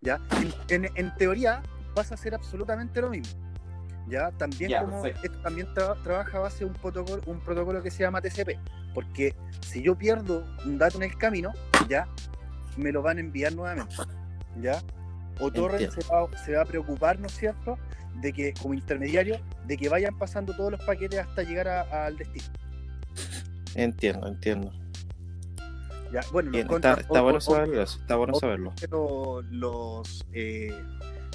¿ya? 0.00 0.20
En, 0.68 1.14
teoría 1.16 1.62
vas 1.94 2.10
a 2.10 2.14
hacer 2.14 2.34
absolutamente 2.34 3.00
lo 3.00 3.10
mismo. 3.10 3.40
¿ya? 4.08 4.30
También, 4.32 4.72
como 4.80 5.06
esto 5.06 5.38
también 5.42 5.68
trabaja 5.74 6.38
a 6.38 6.40
base 6.40 6.60
de 6.60 6.64
un 6.66 6.74
protocolo, 6.74 7.22
un 7.26 7.40
protocolo 7.40 7.82
que 7.82 7.90
se 7.90 8.02
llama 8.02 8.20
TCP, 8.20 8.58
porque 8.94 9.34
si 9.66 9.82
yo 9.82 9.96
pierdo 9.96 10.44
un 10.64 10.78
dato 10.78 10.96
en 10.98 11.04
el 11.04 11.16
camino, 11.16 11.52
ya 11.88 12.08
me 12.76 12.92
lo 12.92 13.02
van 13.02 13.18
a 13.18 13.20
enviar 13.20 13.52
nuevamente. 13.54 13.96
¿ya? 14.60 14.82
O 15.38 15.50
Torrent 15.50 15.90
se 15.90 16.02
va, 16.12 16.28
se 16.44 16.52
va, 16.54 16.62
a 16.62 16.64
preocupar, 16.64 17.18
¿no 17.18 17.26
es 17.26 17.32
cierto?, 17.32 17.78
de 18.20 18.32
que 18.32 18.52
como 18.60 18.74
intermediario, 18.74 19.40
de 19.66 19.76
que 19.76 19.88
vayan 19.88 20.18
pasando 20.18 20.54
todos 20.54 20.72
los 20.72 20.82
paquetes 20.82 21.20
hasta 21.20 21.42
llegar 21.42 21.68
al 21.68 22.16
destino. 22.16 22.46
Entiendo, 23.74 24.26
entiendo. 24.26 24.72
Ya, 26.12 26.20
bueno, 26.32 26.50
está, 26.58 27.20
bueno 27.20 27.40
saberlo, 27.40 27.82
está 27.82 28.16
bueno 28.16 28.34
saberlo. 28.34 28.74
Los, 29.50 30.26
eh, 30.32 30.74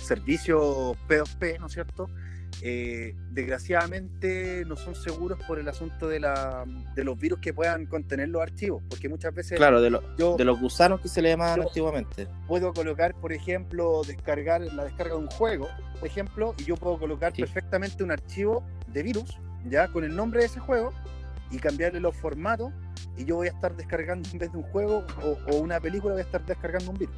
servicios 0.01 0.97
P2P, 1.07 1.59
¿no 1.59 1.67
es 1.67 1.73
cierto? 1.73 2.07
Eh, 2.61 3.13
desgraciadamente 3.31 4.63
no 4.65 4.75
son 4.75 4.95
seguros 4.95 5.37
por 5.45 5.59
el 5.59 5.67
asunto 5.67 6.07
de, 6.07 6.19
la, 6.19 6.63
de 6.95 7.03
los 7.03 7.19
virus 7.19 7.39
que 7.39 7.53
puedan 7.53 7.85
contener 7.85 8.29
los 8.29 8.41
archivos, 8.41 8.81
porque 8.89 9.09
muchas 9.09 9.33
veces... 9.33 9.57
Claro, 9.57 9.81
de, 9.81 9.89
de 9.89 10.45
los 10.45 10.59
gusanos 10.59 11.01
que 11.01 11.09
se 11.09 11.21
le 11.21 11.29
llamaban 11.29 11.61
antiguamente. 11.61 12.27
Puedo 12.47 12.73
colocar, 12.73 13.13
por 13.15 13.33
ejemplo, 13.33 14.01
descargar 14.07 14.61
la 14.61 14.85
descarga 14.85 15.13
de 15.15 15.19
un 15.19 15.27
juego, 15.27 15.67
por 15.99 16.07
ejemplo, 16.07 16.55
y 16.57 16.63
yo 16.63 16.75
puedo 16.77 16.97
colocar 16.97 17.33
perfectamente 17.33 18.03
un 18.03 18.11
archivo 18.11 18.63
de 18.87 19.03
virus, 19.03 19.37
ya 19.67 19.89
con 19.89 20.03
el 20.03 20.15
nombre 20.15 20.39
de 20.39 20.45
ese 20.47 20.59
juego, 20.59 20.93
y 21.51 21.57
cambiarle 21.57 21.99
los 21.99 22.15
formatos, 22.15 22.71
y 23.17 23.25
yo 23.25 23.35
voy 23.35 23.47
a 23.47 23.51
estar 23.51 23.75
descargando 23.75 24.27
en 24.31 24.39
vez 24.39 24.51
de 24.51 24.57
un 24.57 24.63
juego 24.63 25.05
o, 25.23 25.37
o 25.51 25.57
una 25.57 25.79
película, 25.79 26.13
voy 26.13 26.21
a 26.21 26.25
estar 26.25 26.43
descargando 26.45 26.91
un 26.91 26.97
virus. 26.97 27.15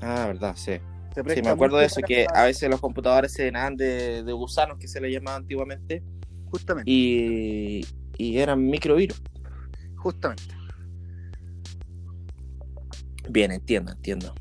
Ah, 0.00 0.26
verdad, 0.26 0.54
sí. 0.56 0.80
Sí, 1.14 1.42
me 1.42 1.50
acuerdo 1.50 1.76
de 1.76 1.86
eso, 1.86 2.00
que 2.00 2.26
a 2.32 2.44
veces 2.44 2.68
los 2.68 2.80
computadores 2.80 3.32
se 3.32 3.44
llenaban 3.44 3.76
de, 3.76 4.24
gusanos, 4.32 4.78
que 4.78 4.88
se 4.88 5.00
le 5.00 5.12
llamaba 5.12 5.36
antiguamente. 5.36 6.02
Justamente. 6.50 6.90
Y, 6.90 7.84
eran 8.18 8.66
microvirus. 8.66 9.22
Justamente. 9.96 10.54
Bien, 13.28 13.52
entiendo, 13.52 13.92
entiendo. 13.92 14.34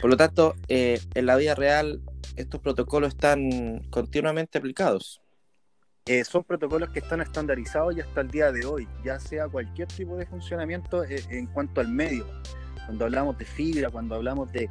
Por 0.00 0.10
lo 0.10 0.16
tanto, 0.16 0.54
eh, 0.68 1.00
en 1.14 1.26
la 1.26 1.36
vida 1.36 1.54
real, 1.54 2.00
estos 2.36 2.60
protocolos 2.60 3.14
están 3.14 3.80
continuamente 3.90 4.58
aplicados. 4.58 5.20
Eh, 6.06 6.24
son 6.24 6.44
protocolos 6.44 6.90
que 6.90 6.98
están 6.98 7.22
estandarizados 7.22 7.96
y 7.96 8.00
hasta 8.00 8.20
el 8.20 8.28
día 8.30 8.52
de 8.52 8.66
hoy, 8.66 8.86
ya 9.04 9.18
sea 9.18 9.48
cualquier 9.48 9.88
tipo 9.88 10.16
de 10.16 10.26
funcionamiento 10.26 11.02
eh, 11.04 11.24
en 11.30 11.46
cuanto 11.46 11.80
al 11.80 11.88
medio 11.88 12.26
cuando 12.86 13.04
hablamos 13.04 13.38
de 13.38 13.44
fibra, 13.44 13.90
cuando 13.90 14.14
hablamos 14.14 14.52
de 14.52 14.68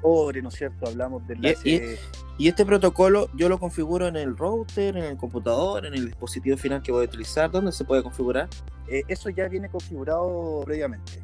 cobre, 0.00 0.42
¿no 0.42 0.48
es 0.48 0.54
cierto? 0.54 0.88
Hablamos 0.88 1.26
del 1.26 1.44
y, 1.44 1.96
y, 2.38 2.48
este 2.48 2.64
protocolo 2.64 3.28
yo 3.34 3.48
lo 3.48 3.58
configuro 3.58 4.08
en 4.08 4.16
el 4.16 4.36
router, 4.36 4.96
en 4.96 5.04
el 5.04 5.16
computador, 5.16 5.84
en 5.84 5.94
el 5.94 6.06
dispositivo 6.06 6.56
final 6.56 6.82
que 6.82 6.92
voy 6.92 7.02
a 7.02 7.08
utilizar. 7.08 7.50
¿Dónde 7.50 7.72
se 7.72 7.84
puede 7.84 8.02
configurar? 8.02 8.48
Eh, 8.88 9.02
eso 9.08 9.28
ya 9.30 9.48
viene 9.48 9.68
configurado 9.68 10.62
previamente. 10.64 11.20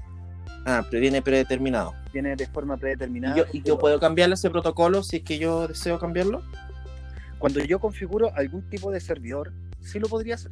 Ah, 0.64 0.84
pero 0.90 1.00
viene 1.00 1.22
predeterminado. 1.22 1.94
Viene 2.12 2.36
de 2.36 2.46
forma 2.46 2.76
predeterminada. 2.76 3.46
¿Y 3.52 3.62
yo, 3.62 3.78
puedo 3.78 3.98
cambiarle 3.98 4.34
ese 4.34 4.50
protocolo 4.50 5.02
si 5.02 5.16
es 5.16 5.22
que 5.22 5.38
yo 5.38 5.68
deseo 5.68 5.98
cambiarlo? 5.98 6.42
Cuando 7.38 7.60
yo 7.60 7.78
configuro 7.78 8.30
algún 8.34 8.68
tipo 8.68 8.90
de 8.90 9.00
servidor, 9.00 9.52
sí 9.80 9.98
lo 9.98 10.08
podría 10.08 10.34
hacer. 10.34 10.50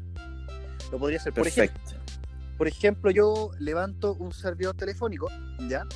Lo 0.91 0.99
podría 0.99 1.19
hacer. 1.19 1.33
Perfecto. 1.33 1.79
Por 1.81 1.91
ejemplo, 1.91 2.06
por 2.57 2.69
ejemplo, 2.69 3.11
yo 3.11 3.51
levanto 3.59 4.15
un 4.15 4.33
servidor 4.33 4.75
telefónico, 4.77 5.29
¿ya? 5.69 5.87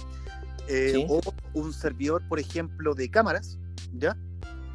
Eh, 0.69 1.07
o 1.09 1.21
un 1.55 1.73
servidor, 1.73 2.23
por 2.29 2.39
ejemplo, 2.39 2.95
de 2.95 3.11
cámaras, 3.11 3.59
¿ya? 3.95 4.17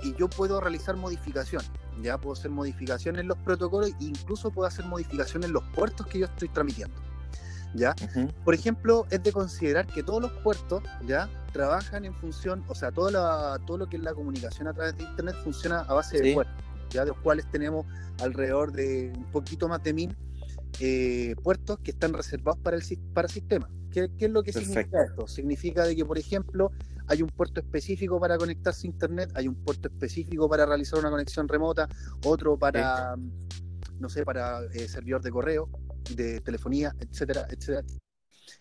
Y 0.04 0.16
yo 0.16 0.28
puedo 0.28 0.60
realizar 0.60 0.96
modificaciones, 0.96 1.70
¿ya? 2.02 2.18
Puedo 2.18 2.34
hacer 2.34 2.52
modificaciones 2.52 3.22
en 3.22 3.28
los 3.28 3.38
protocolos 3.38 3.92
e 3.92 3.96
incluso 4.00 4.52
puedo 4.52 4.68
hacer 4.68 4.86
modificaciones 4.86 5.48
en 5.48 5.54
los 5.54 5.64
puertos 5.76 6.08
que 6.08 6.20
yo 6.20 6.26
estoy 6.26 6.50
transmitiendo, 6.50 6.96
¿ya? 7.76 7.96
Por 8.44 8.56
ejemplo, 8.56 9.06
es 9.12 9.22
de 9.22 9.32
considerar 9.32 9.86
que 9.86 10.02
todos 10.02 10.24
los 10.24 10.32
puertos, 10.32 10.84
¿ya? 11.06 11.30
Trabajan 11.54 12.04
en 12.04 12.16
función, 12.16 12.64
o 12.68 12.76
sea, 12.76 12.92
todo, 12.92 13.10
todo 13.60 13.78
lo 13.78 13.88
que 13.88 13.98
es 13.98 14.04
la 14.04 14.14
comunicación 14.14 14.68
a 14.68 14.74
través 14.74 14.98
de 14.98 15.04
Internet 15.04 15.36
funciona 15.44 15.82
a 15.82 15.94
base 15.94 16.20
de 16.20 16.34
puertos, 16.34 16.56
¿ya? 16.90 17.02
De 17.02 17.12
los 17.12 17.18
cuales 17.20 17.50
tenemos 17.52 17.86
alrededor 18.22 18.72
de 18.72 19.14
un 19.16 19.26
poquito 19.26 19.70
más 19.70 19.84
de 19.84 19.94
mil 19.94 20.18
eh, 20.80 21.36
puertos 21.44 21.80
que 21.80 21.92
están 21.92 22.14
reservados 22.14 22.60
para 22.62 22.78
el 22.78 22.84
para 23.14 23.28
sistema. 23.28 23.70
¿Qué, 23.92 24.10
es 24.18 24.30
lo 24.30 24.44
que 24.44 24.52
significa 24.52 25.04
esto? 25.04 25.28
Significa 25.28 25.86
de 25.86 25.96
que, 25.96 26.04
por 26.04 26.18
ejemplo, 26.18 26.72
hay 27.08 27.22
un 27.22 27.30
puerto 27.30 27.62
específico 27.62 28.20
para 28.20 28.38
conectarse 28.38 28.88
a 28.88 28.90
Internet, 28.90 29.32
hay 29.36 29.48
un 29.48 29.56
puerto 29.56 29.88
específico 29.88 30.50
para 30.50 30.66
realizar 30.66 31.00
una 31.00 31.10
conexión 31.10 31.48
remota, 31.48 31.88
otro 32.26 32.58
para, 32.58 33.16
no 34.00 34.10
sé, 34.10 34.26
para 34.26 34.64
eh, 34.74 34.88
servidor 34.88 35.22
de 35.22 35.32
correo, 35.32 35.70
de 36.14 36.42
telefonía, 36.42 36.94
etcétera, 37.00 37.48
etcétera. 37.50 37.86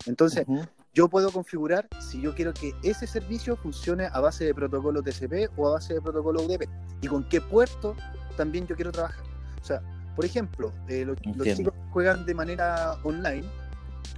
Entonces, 0.07 0.47
yo 0.93 1.09
puedo 1.09 1.33
configurar 1.33 1.89
si 2.01 2.21
yo 2.21 2.35
quiero 2.35 2.55
que 2.55 2.73
ese 2.85 3.07
servicio 3.09 3.57
funcione 3.57 4.07
a 4.07 4.21
base 4.21 4.45
de 4.45 4.55
protocolo 4.55 5.03
TCP 5.03 5.51
o 5.57 5.69
a 5.69 5.73
base 5.73 5.95
de 5.95 6.01
protocolo 6.01 6.43
UDP 6.43 6.69
y 7.01 7.09
con 7.09 7.29
qué 7.29 7.41
puerto 7.41 7.97
también 8.37 8.67
yo 8.67 8.77
quiero 8.77 8.93
trabajar. 8.93 9.25
O 9.61 9.65
sea, 9.65 9.83
por 10.15 10.25
ejemplo, 10.25 10.73
eh, 10.89 11.05
los, 11.05 11.19
chicos 11.57 11.75
juegan 11.91 12.25
de 12.27 12.35
manera 12.35 12.95
online, 13.03 13.45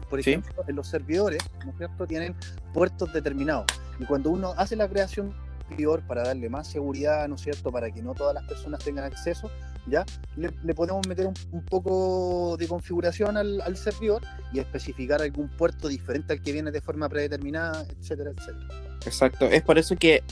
por 0.08 0.20
ejemplo, 0.20 0.64
en 0.66 0.76
los 0.76 0.88
servidores, 0.88 1.42
¿no 1.64 1.70
es 1.72 1.78
cierto?, 1.78 2.06
tienen 2.06 2.34
puertos 2.72 3.12
determinados. 3.12 3.66
Y 3.98 4.04
cuando 4.04 4.30
uno 4.30 4.54
hace 4.56 4.76
la 4.76 4.88
creación 4.88 5.34
servidor 5.68 6.02
para 6.06 6.22
darle 6.22 6.48
más 6.48 6.68
seguridad, 6.68 7.26
¿no 7.28 7.34
es 7.34 7.40
cierto?, 7.40 7.72
para 7.72 7.90
que 7.90 8.02
no 8.02 8.14
todas 8.14 8.34
las 8.34 8.44
personas 8.44 8.84
tengan 8.84 9.04
acceso, 9.04 9.50
ya 9.86 10.04
le, 10.36 10.50
podemos 10.74 11.06
meter 11.06 11.26
un, 11.26 11.64
poco 11.64 12.56
de 12.58 12.66
configuración 12.66 13.36
al, 13.36 13.60
al, 13.60 13.76
servidor 13.76 14.22
y 14.52 14.58
especificar 14.58 15.22
algún 15.22 15.48
puerto 15.48 15.88
diferente 15.88 16.32
al 16.32 16.42
que 16.42 16.52
viene 16.52 16.70
de 16.70 16.80
forma 16.80 17.08
predeterminada, 17.08 17.86
etcétera, 18.00 18.30
etcétera. 18.30 18.66
Exacto, 19.04 19.46
es 19.46 19.62
por 19.62 19.78
eso 19.78 19.96
que 19.96 20.22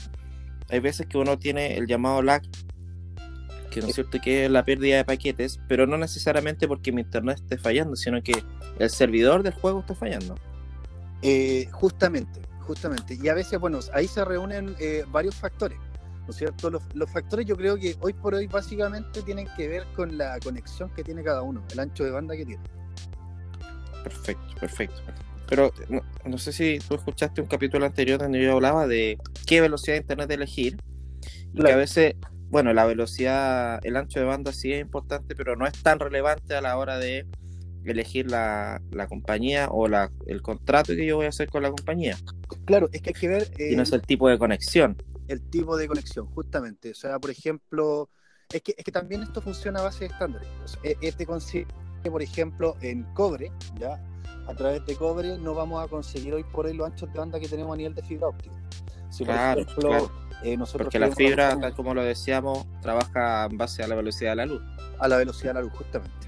hay 0.69 0.79
veces 0.79 1.07
que 1.07 1.17
uno 1.17 1.37
tiene 1.37 1.77
el 1.77 1.87
llamado 1.87 2.21
lag 2.21 2.41
que 3.75 3.81
no 3.81 3.87
es 3.87 3.95
cierto 3.95 4.19
que 4.21 4.45
es 4.45 4.51
la 4.51 4.63
pérdida 4.63 4.95
de 4.95 5.03
paquetes, 5.03 5.59
pero 5.67 5.85
no 5.85 5.97
necesariamente 5.97 6.65
porque 6.65 6.93
mi 6.93 7.01
internet 7.01 7.41
esté 7.41 7.57
fallando, 7.57 7.97
sino 7.97 8.23
que 8.23 8.41
el 8.79 8.89
servidor 8.89 9.43
del 9.43 9.53
juego 9.53 9.81
está 9.81 9.93
fallando. 9.93 10.35
Eh, 11.21 11.67
justamente, 11.73 12.39
justamente. 12.61 13.17
Y 13.21 13.27
a 13.27 13.33
veces, 13.33 13.59
bueno, 13.59 13.79
ahí 13.93 14.07
se 14.07 14.23
reúnen 14.23 14.77
eh, 14.79 15.03
varios 15.11 15.35
factores, 15.35 15.77
¿no 16.21 16.29
es 16.29 16.37
cierto? 16.37 16.69
Los, 16.69 17.11
factores 17.11 17.45
yo 17.45 17.57
creo 17.57 17.75
que 17.75 17.97
hoy 17.99 18.13
por 18.13 18.33
hoy 18.33 18.47
básicamente 18.47 19.21
tienen 19.23 19.45
que 19.57 19.67
ver 19.67 19.83
con 19.93 20.17
la 20.17 20.39
conexión 20.39 20.89
que 20.91 21.03
tiene 21.03 21.21
cada 21.21 21.41
uno, 21.41 21.61
el 21.73 21.79
ancho 21.81 22.05
de 22.05 22.11
banda 22.11 22.37
que 22.37 22.45
tiene. 22.45 22.63
Perfecto, 24.03 24.55
perfecto. 24.57 25.01
Pero 25.49 25.73
no, 26.23 26.37
sé 26.37 26.53
si 26.53 26.79
tú 26.87 26.95
escuchaste 26.95 27.41
un 27.41 27.47
capítulo 27.47 27.85
anterior 27.85 28.19
donde 28.19 28.41
yo 28.41 28.53
hablaba 28.53 28.87
de 28.87 29.17
qué 29.45 29.59
velocidad 29.59 29.95
de 29.95 30.01
internet 30.01 30.31
elegir. 30.31 30.77
Y 31.53 31.61
que 31.61 31.71
a 31.71 31.75
veces 31.77 32.15
bueno, 32.49 32.73
la 32.73 32.85
velocidad, 32.85 33.79
el 33.83 33.97
ancho 33.97 34.19
de 34.19 34.25
banda 34.25 34.53
sí 34.53 34.71
es 34.71 34.81
importante, 34.81 35.35
pero 35.35 35.55
no 35.55 35.65
es 35.65 35.73
tan 35.81 35.99
relevante 35.99 36.55
a 36.55 36.61
la 36.61 36.77
hora 36.77 36.97
de 36.97 37.25
elegir 37.83 38.29
la, 38.29 38.81
compañía 39.07 39.67
o 39.69 39.87
la, 39.87 40.11
el 40.27 40.41
contrato 40.41 40.93
que 40.95 41.05
yo 41.05 41.17
voy 41.17 41.25
a 41.25 41.29
hacer 41.29 41.49
con 41.49 41.63
la 41.63 41.69
compañía. 41.69 42.17
Claro, 42.65 42.89
es 42.91 43.01
que 43.01 43.09
hay 43.09 43.19
que 43.19 43.27
ver... 43.27 43.51
y 43.59 43.75
no 43.75 43.83
es 43.83 43.91
el 43.91 44.01
tipo 44.01 44.29
de 44.29 44.37
conexión. 44.37 44.97
El 45.27 45.41
tipo 45.49 45.77
de 45.77 45.87
conexión, 45.87 46.27
justamente. 46.27 46.91
O 46.91 46.95
sea, 46.95 47.19
por 47.19 47.31
ejemplo, 47.31 48.09
Es 48.51 48.61
que, 48.61 48.75
es 48.77 48.83
que 48.83 48.91
también 48.91 49.23
esto 49.23 49.41
funciona 49.41 49.79
a 49.79 49.83
base 49.83 50.05
de 50.05 50.11
estándares. 50.11 50.47
E, 50.83 50.95
este 51.01 51.25
consiste, 51.25 51.73
por 52.09 52.21
ejemplo, 52.21 52.75
en 52.81 53.03
cobre, 53.13 53.51
¿ya? 53.79 54.01
A 54.47 54.53
través 54.53 54.85
de 54.85 54.95
cobre 54.95 55.37
no 55.39 55.55
vamos 55.55 55.83
a 55.83 55.87
conseguir 55.87 56.33
hoy 56.35 56.43
por 56.43 56.67
hoy 56.67 56.73
los 56.73 56.87
anchos 56.87 57.11
de 57.11 57.19
banda 57.19 57.39
que 57.39 57.47
tenemos 57.47 57.73
a 57.73 57.77
nivel 57.77 57.95
de 57.95 58.03
fibra 58.03 58.27
óptica. 58.27 58.55
Si 59.09 59.23
claro, 59.23 59.61
ejemplo, 59.61 60.11
eh, 60.43 60.57
nosotros 60.57 60.85
Porque 60.85 60.99
la 60.99 61.11
fibra, 61.11 61.59
tal 61.59 61.73
como 61.73 61.93
lo 61.93 62.03
decíamos, 62.03 62.65
trabaja 62.81 63.45
en 63.45 63.57
base 63.57 63.83
a 63.83 63.87
la 63.87 63.95
velocidad 63.95 64.31
de 64.31 64.35
la 64.35 64.45
luz. 64.45 64.61
A 64.99 65.07
la 65.07 65.17
velocidad 65.17 65.51
de 65.51 65.53
la 65.55 65.61
luz, 65.61 65.73
justamente. 65.73 66.27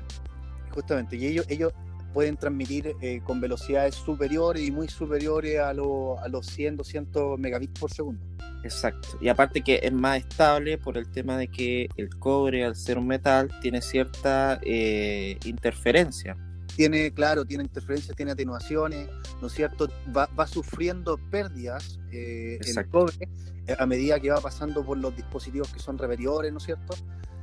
Justamente. 0.71 1.15
Y 1.17 1.25
ellos, 1.25 1.45
ellos 1.49 1.73
pueden 2.13 2.37
transmitir 2.37 2.95
eh, 3.01 3.21
con 3.23 3.39
velocidades 3.39 3.95
superiores 3.95 4.63
y 4.63 4.71
muy 4.71 4.87
superiores 4.87 5.59
a, 5.59 5.69
a 5.69 5.73
los 5.73 6.45
100, 6.47 6.77
200 6.77 7.39
megabits 7.39 7.79
por 7.79 7.91
segundo. 7.91 8.21
Exacto. 8.63 9.17
Y 9.21 9.29
aparte 9.29 9.61
que 9.61 9.79
es 9.83 9.93
más 9.93 10.17
estable 10.17 10.77
por 10.77 10.97
el 10.97 11.09
tema 11.11 11.37
de 11.37 11.47
que 11.47 11.89
el 11.95 12.09
cobre, 12.17 12.65
al 12.65 12.75
ser 12.75 12.97
un 12.97 13.07
metal, 13.07 13.51
tiene 13.61 13.81
cierta 13.81 14.59
eh, 14.63 15.37
interferencia. 15.45 16.35
Tiene, 16.75 17.11
claro, 17.11 17.45
tiene 17.45 17.63
interferencias, 17.63 18.15
tiene 18.15 18.33
atenuaciones, 18.33 19.09
¿no 19.41 19.47
es 19.47 19.53
cierto? 19.53 19.89
Va, 20.15 20.27
va 20.39 20.45
sufriendo 20.45 21.17
pérdidas 21.31 21.99
eh, 22.11 22.59
el 22.61 22.89
cobre 22.89 23.29
eh, 23.65 23.75
a 23.79 23.85
medida 23.85 24.19
que 24.19 24.29
va 24.29 24.39
pasando 24.39 24.85
por 24.85 24.97
los 24.97 25.15
dispositivos 25.15 25.71
que 25.73 25.79
son 25.79 25.97
repetidores, 25.97 26.51
¿no 26.51 26.59
es 26.59 26.63
cierto? 26.65 26.95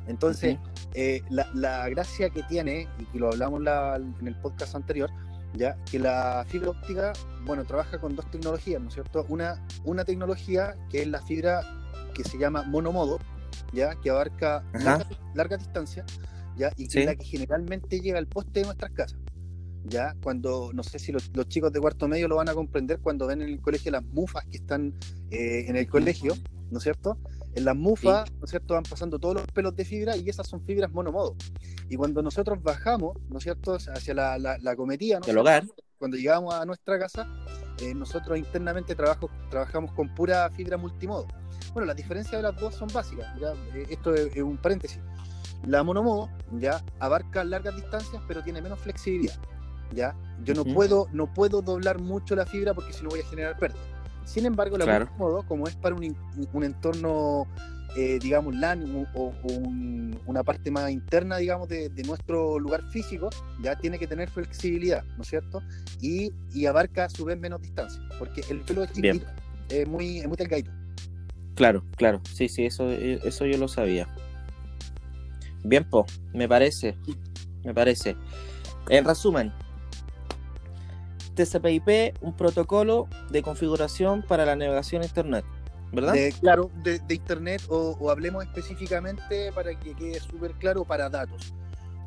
Entonces, 0.07 0.59
la, 1.31 1.49
la, 1.54 1.88
gracia 1.88 2.28
que 2.28 2.43
tiene, 2.43 2.87
y 2.99 3.04
que 3.07 3.19
lo 3.19 3.28
hablamos 3.28 3.62
en 4.21 4.28
el 4.28 4.37
podcast 4.37 4.75
anterior, 4.75 5.11
ya 5.54 5.76
que 5.90 5.99
la 5.99 6.45
fibra 6.49 6.71
óptica, 6.71 7.12
bueno, 7.45 7.64
trabaja 7.64 7.99
con 7.99 8.16
dos 8.16 8.31
tecnologías, 8.31 8.81
¿no 8.81 8.88
es 8.88 8.95
cierto? 8.95 9.25
Una, 9.28 9.64
una 9.85 10.04
tecnología 10.04 10.75
que 10.90 11.02
es 11.02 11.09
la 11.09 11.23
fibra 11.23 11.62
que 12.14 12.25
se 12.25 12.38
llama 12.38 12.62
monomodo, 12.62 13.19
ya 13.73 13.95
que 13.97 14.11
abarca 14.11 14.64
larga, 15.35 15.57
distancia, 15.57 16.04
ya 16.57 16.73
y 16.77 16.89
que 16.89 17.01
es 17.01 17.07
la 17.07 17.17
que 17.17 17.25
generalmente 17.25 18.01
llega 18.01 18.19
al 18.19 18.27
poste 18.27 18.61
de 18.61 18.67
nuestras 18.67 18.93
casas. 18.93 19.19
Ya, 19.87 20.15
cuando, 20.23 20.71
no 20.73 20.83
sé 20.83 20.99
si 20.99 21.13
los, 21.13 21.31
chicos 21.49 21.71
de 21.73 21.79
cuarto 21.79 22.09
medio 22.09 22.27
lo 22.27 22.37
van 22.37 22.49
a 22.49 22.55
comprender 22.55 23.01
cuando 23.01 23.27
ven 23.27 23.43
en 23.43 23.51
el 23.51 23.61
colegio 23.61 23.93
las 23.93 24.03
mufas 24.03 24.47
que 24.47 24.57
están 24.57 24.95
eh, 25.31 25.67
en 25.69 25.77
el 25.77 25.87
colegio, 25.87 26.35
¿no 26.71 26.79
es 26.79 26.85
cierto? 26.85 27.19
En 27.55 27.67
las 27.67 27.77
mufas, 27.77 28.31
¿no 28.39 28.45
es 28.45 28.51
cierto?, 28.51 28.75
van 28.75 28.85
pasando 28.85 29.19
todos 29.19 29.35
los 29.35 29.47
pelos 29.49 29.77
de 29.77 29.85
fibra 29.85 30.17
y 30.17 30.29
esas 30.29 30.49
son 30.49 30.65
fibras 30.65 30.91
monomodo. 30.91 31.37
Y 31.91 31.97
cuando 31.97 32.23
nosotros 32.23 32.63
bajamos, 32.63 33.19
¿no 33.29 33.37
es 33.37 33.45
cierto?, 33.45 33.75
hacia 33.75 34.15
la, 34.15 34.39
la, 34.39 34.77
cometida, 34.77 35.21
¿no? 35.21 35.41
hogar. 35.41 35.65
Cuando 35.99 36.17
llegamos 36.17 36.55
a 36.55 36.65
nuestra 36.65 36.99
casa, 36.99 37.29
eh, 37.81 37.95
nosotros 37.95 38.39
internamente 38.39 38.95
trabajo, 38.95 39.31
trabajamos 39.51 39.93
con 39.93 40.15
pura 40.15 40.51
fibra 40.51 40.77
multimodo. 40.77 41.27
Bueno, 41.73 41.87
las 41.87 41.97
diferencias 41.97 42.37
de 42.37 42.43
las 42.43 42.61
dos 42.61 42.75
son 42.75 42.89
básicas. 42.93 43.27
¿ya? 43.41 43.53
Eh, 43.75 43.87
esto 43.91 44.15
es, 44.15 44.37
un 44.37 44.57
paréntesis. 44.57 45.01
La 45.67 45.83
monomodo 45.83 46.29
ya 46.59 46.83
abarca 47.01 47.45
largas 47.45 47.77
distancias, 47.77 48.23
pero 48.27 48.43
tiene 48.43 48.61
menos 48.61 48.79
flexibilidad. 48.81 49.35
¿ya? 49.93 50.15
Yo 50.43 50.55
no, 50.55 50.65
puedo, 50.65 51.09
no 51.13 51.33
puedo 51.33 51.63
doblar 51.63 52.01
mucho 52.01 52.35
la 52.37 52.47
fibra 52.47 52.75
porque 52.75 52.93
si 52.93 53.03
no 53.03 53.11
voy 53.11 53.21
a 53.21 53.27
generar 53.27 53.59
pérdida. 53.59 53.81
Sin 54.25 54.47
embargo, 54.47 54.79
la 54.79 54.85
claro. 54.85 55.09
modo, 55.19 55.43
como 55.47 55.67
es 55.67 55.77
para 55.77 55.95
un, 55.95 56.17
un 56.53 56.65
entorno, 56.65 57.47
eh, 57.97 58.19
digamos, 58.21 58.55
LAN 58.55 59.07
o, 59.15 59.33
una 60.27 60.43
parte 60.43 60.71
más 60.71 60.91
interna, 60.91 61.37
digamos, 61.37 61.69
de, 61.69 61.91
nuestro 62.07 62.59
lugar 62.59 62.83
físico, 62.91 63.29
ya 63.63 63.77
tiene 63.77 63.99
que 63.99 64.07
tener 64.07 64.31
flexibilidad, 64.31 65.05
¿no 65.17 65.23
es 65.23 65.29
cierto? 65.29 65.63
Y, 66.01 66.33
y 66.53 66.67
abarca 66.67 67.05
a 67.05 67.11
su 67.11 67.25
vez 67.25 67.39
menos 67.39 67.61
distancia, 67.61 68.01
porque 68.19 68.43
el 68.49 68.61
pelo 68.61 68.85
es 68.85 68.93
chiquito, 68.93 69.27
es 69.69 69.87
muy, 69.87 70.19
es 70.19 70.27
muy 70.27 70.37
delgadito. 70.37 70.71
Claro, 71.55 71.85
claro, 71.97 72.21
sí, 72.33 72.49
sí, 72.49 72.65
eso, 72.65 72.91
eso 72.91 73.45
yo 73.47 73.59
lo 73.59 73.69
sabía. 73.69 74.09
Bien, 75.64 75.83
po, 75.88 76.04
me 76.35 76.47
parece, 76.47 76.94
me 77.64 77.73
parece. 77.73 78.16
En 78.90 79.04
resumen, 79.04 79.50
TCP/IP, 81.35 82.14
un 82.21 82.37
protocolo 82.37 83.09
de 83.30 83.42
configuración 83.42 84.23
para 84.23 84.44
la 84.44 84.56
navegación 84.56 85.02
a 85.02 85.06
Internet, 85.06 85.44
¿verdad? 85.90 86.14
claro, 86.40 86.71
de, 86.83 87.00
Internet 87.09 87.62
o, 87.68 88.11
hablemos 88.11 88.44
específicamente 88.44 89.50
para 89.53 89.79
que 89.79 89.94
quede 89.94 90.20
súper 90.20 90.53
claro 90.53 90.85
para 90.85 91.09
datos. 91.09 91.55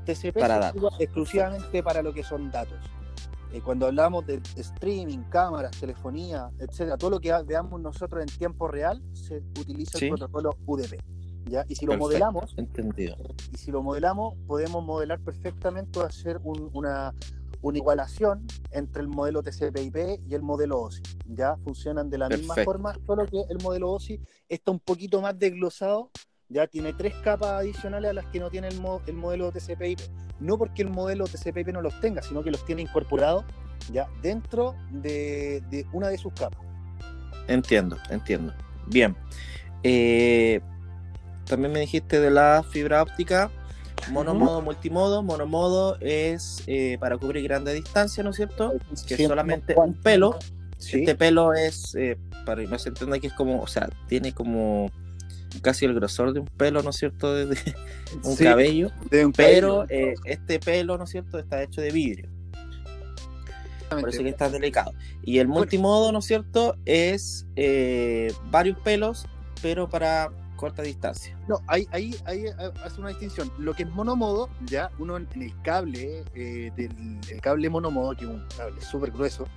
TCP 0.06 0.40
para 0.40 0.60
datos. 0.60 0.94
exclusivamente 1.00 1.82
para 1.82 2.04
lo 2.04 2.14
que 2.14 2.24
son 2.24 2.52
datos. 2.52 2.78
Eh, 3.54 3.62
cuando 3.64 3.88
hablamos 3.88 4.26
de 4.28 4.42
streaming, 4.56 5.24
cámaras, 5.30 5.72
telefonía, 5.80 6.52
etcétera, 6.60 6.96
todo 6.98 7.12
lo 7.12 7.20
que 7.20 7.34
veamos 7.46 7.82
nosotros 7.82 8.22
en 8.22 8.28
tiempo 8.28 8.68
real 8.68 9.02
se 9.14 9.38
utiliza 9.60 9.98
el 9.98 10.10
protocolo 10.10 10.56
UDP. 10.66 11.17
¿Ya? 11.50 11.66
Y 11.68 11.76
si 11.76 11.86
lo 11.86 11.98
modelamos, 11.98 12.54
entendido. 12.58 13.16
y 13.52 13.58
si 13.58 13.72
lo 13.72 13.82
modelamos, 13.82 14.36
podemos 14.48 14.84
modelar 14.84 15.20
perfectamente 15.20 16.00
o 16.00 16.04
hacer 16.04 16.40
una, 16.44 17.14
una 17.62 17.78
igualación 17.78 18.46
entre 18.72 19.02
el 19.02 19.08
modelo 19.08 19.42
TCP/IP 19.44 20.22
y 20.28 20.36
el 20.36 20.42
modelo 20.42 20.82
OSI. 20.82 21.02
Ya 21.28 21.56
funcionan 21.58 22.10
de 22.10 22.18
la 22.18 22.30
misma 22.30 22.56
forma, 22.64 22.94
solo 23.06 23.26
que 23.26 23.42
el 23.50 23.58
modelo 23.62 23.92
OSI 23.92 24.20
está 24.48 24.72
un 24.72 24.80
poquito 24.80 25.22
más 25.22 25.38
desglosado, 25.38 26.12
ya 26.50 26.68
tiene 26.68 26.94
tres 26.94 27.14
capas 27.24 27.52
adicionales 27.52 28.12
a 28.12 28.14
las 28.14 28.26
que 28.28 28.40
no 28.40 28.50
tiene 28.50 28.70
el, 28.70 28.80
modelo 28.80 29.52
TCP/IP. 29.52 30.00
No 30.40 30.58
porque 30.58 30.82
el 30.82 30.90
modelo 30.90 31.26
TCP/IP 31.26 31.74
no 31.74 31.82
los 31.82 32.00
tenga, 32.00 32.22
sino 32.22 32.44
que 32.44 32.52
los 32.52 32.64
tiene 32.66 32.84
incorporados 32.84 33.44
ya 33.92 34.08
dentro 34.22 34.76
de, 34.92 35.86
una 35.94 36.10
de 36.10 36.18
sus 36.18 36.34
capas. 36.34 36.60
Entiendo, 37.48 37.98
entiendo. 38.10 38.54
Bien. 38.88 39.16
Eh, 39.84 40.62
también 41.48 41.72
me 41.72 41.80
dijiste 41.80 42.20
de 42.20 42.32
la 42.32 42.64
fibra 42.70 43.02
óptica 43.02 43.50
Monomodo, 44.12 44.62
multimodo. 44.62 45.24
Monomodo 45.24 45.98
es 46.00 46.64
eh, 46.68 46.98
para 47.00 47.18
cubrir 47.18 47.44
grandes 47.44 47.76
distancias, 47.76 48.24
¿no 48.24 48.32
es 48.32 48.38
cierto? 48.38 48.74
Que 49.08 49.16
es 49.16 49.28
solamente 49.28 49.76
un 49.76 49.94
pelo. 49.94 50.38
Este 50.80 51.16
pelo 51.16 51.54
es, 51.54 51.96
eh, 51.96 52.18
para 52.46 52.62
que 52.62 52.68
no 52.68 52.78
se 52.78 52.90
entienda 52.90 53.20
que 53.20 53.28
es 53.28 53.34
como, 53.34 53.62
o 53.62 53.68
sea, 53.68 53.90
tiene 54.08 54.34
como 54.34 54.92
casi 55.62 55.86
el 55.86 55.96
grosor 55.96 56.34
de 56.34 56.42
un 56.42 56.46
pelo, 56.46 56.84
¿no 56.84 56.92
es 56.92 56.98
cierto? 56.98 57.34
De, 57.34 57.58
un 58.24 58.36
cabello. 58.36 58.92
pero 59.36 59.86
eh, 59.90 60.14
este 60.26 60.60
pelo, 60.60 60.98
¿no 60.98 61.06
es 61.06 61.10
cierto? 61.10 61.40
Está 61.40 61.64
hecho 61.64 61.82
de 61.82 61.92
vidrio. 61.92 62.30
Por 63.90 64.10
eso 64.10 64.22
que 64.22 64.30
está 64.30 64.50
delicado. 64.50 64.94
Y 65.24 65.40
el 65.40 65.48
multimodo, 65.48 66.12
¿no 66.12 66.20
es 66.20 66.26
cierto? 66.26 66.76
Es 66.86 67.48
varios 68.52 68.78
pelos, 68.80 69.26
pero 69.62 69.90
para 69.90 70.30
corta 70.58 70.82
distancia. 70.82 71.38
No, 71.48 71.62
ahí, 71.68 71.88
ahí, 71.92 72.14
ahí 72.26 72.46
hace 72.84 73.00
una 73.00 73.10
distinción. 73.10 73.50
Lo 73.58 73.74
que 73.74 73.84
es 73.84 73.90
monomodo, 73.90 74.50
ya 74.66 74.92
uno 75.00 75.16
en 75.16 75.28
el 75.36 75.62
cable, 75.62 76.26
eh, 76.36 76.72
del 76.76 77.20
el 77.30 77.40
cable 77.40 77.70
monomodo, 77.70 78.16
que 78.18 78.26
es 78.26 78.32
un 78.32 78.46
cable 78.58 78.82
súper 78.82 79.12
grueso, 79.12 79.48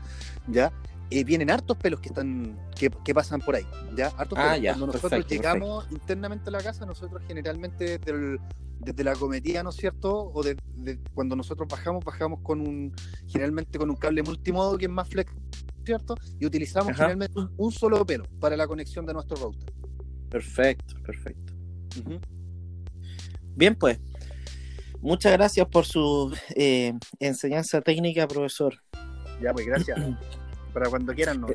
ya 0.46 0.72
eh, 1.10 1.24
vienen 1.24 1.50
hartos 1.50 1.76
pelos 1.76 1.98
que 1.98 2.10
están 2.10 2.56
que, 2.76 2.90
pasan 3.12 3.40
por 3.40 3.56
ahí, 3.56 3.66
ya 3.96 4.12
hartos 4.16 4.38
ah, 4.38 4.52
pelos. 4.54 4.76
Cuando 4.76 4.86
nosotros 4.86 5.26
llegamos 5.26 5.90
internamente 5.90 6.50
a 6.50 6.52
la 6.52 6.62
casa, 6.62 6.86
nosotros 6.86 7.20
generalmente 7.26 7.98
desde, 7.98 9.04
la 9.04 9.16
cometida, 9.16 9.64
¿no 9.64 9.70
es 9.70 9.76
cierto? 9.76 10.30
O 10.32 10.42
de, 10.44 10.56
cuando 11.12 11.34
nosotros 11.34 11.68
bajamos, 11.68 12.04
bajamos 12.04 12.40
con 12.42 12.60
un 12.60 12.94
generalmente 13.26 13.76
con 13.76 13.90
un 13.90 13.96
cable 13.96 14.22
multimodo 14.22 14.78
que 14.78 14.84
es 14.84 14.90
más 14.90 15.08
flex, 15.08 15.32
¿cierto? 15.84 16.14
Y 16.38 16.46
utilizamos 16.46 16.92
generalmente 16.92 17.34
un, 17.56 17.72
solo 17.72 18.06
pelo 18.06 18.24
para 18.38 18.56
la 18.56 18.68
conexión 18.68 19.04
de 19.04 19.12
nuestro 19.12 19.36
router. 19.36 19.79
Perfecto, 20.30 20.94
perfecto. 21.04 21.52
Bien, 23.56 23.74
pues. 23.74 23.98
Muchas 25.02 25.32
gracias 25.32 25.66
por 25.66 25.86
su 25.86 26.36
eh, 26.54 26.92
enseñanza 27.18 27.80
técnica, 27.80 28.28
profesor. 28.28 28.74
Ya, 29.42 29.52
pues 29.52 29.66
gracias. 29.66 29.98
Para 30.74 30.90
cuando 30.90 31.14
quieran, 31.14 31.40
¿no? 31.40 31.48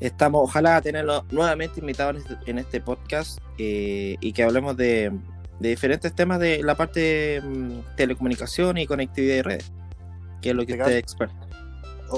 Estamos, 0.00 0.42
ojalá 0.42 0.80
tenerlo 0.82 1.24
nuevamente 1.30 1.80
invitados 1.80 2.22
en 2.46 2.58
este, 2.58 2.60
este 2.60 2.80
podcast 2.80 3.38
eh, 3.58 4.16
y 4.20 4.32
que 4.32 4.42
hablemos 4.42 4.76
de, 4.76 5.10
diferentes 5.60 6.14
temas 6.14 6.38
de 6.38 6.62
la 6.62 6.74
parte 6.74 7.00
de 7.00 7.40
mm, 7.40 7.96
telecomunicación 7.96 8.76
y 8.76 8.86
conectividad 8.86 9.36
de 9.36 9.42
redes, 9.42 9.72
que 10.42 10.50
es 10.50 10.56
lo 10.56 10.66
que 10.66 10.74
usted 10.74 10.92
es 10.92 10.98
experto. 10.98 11.36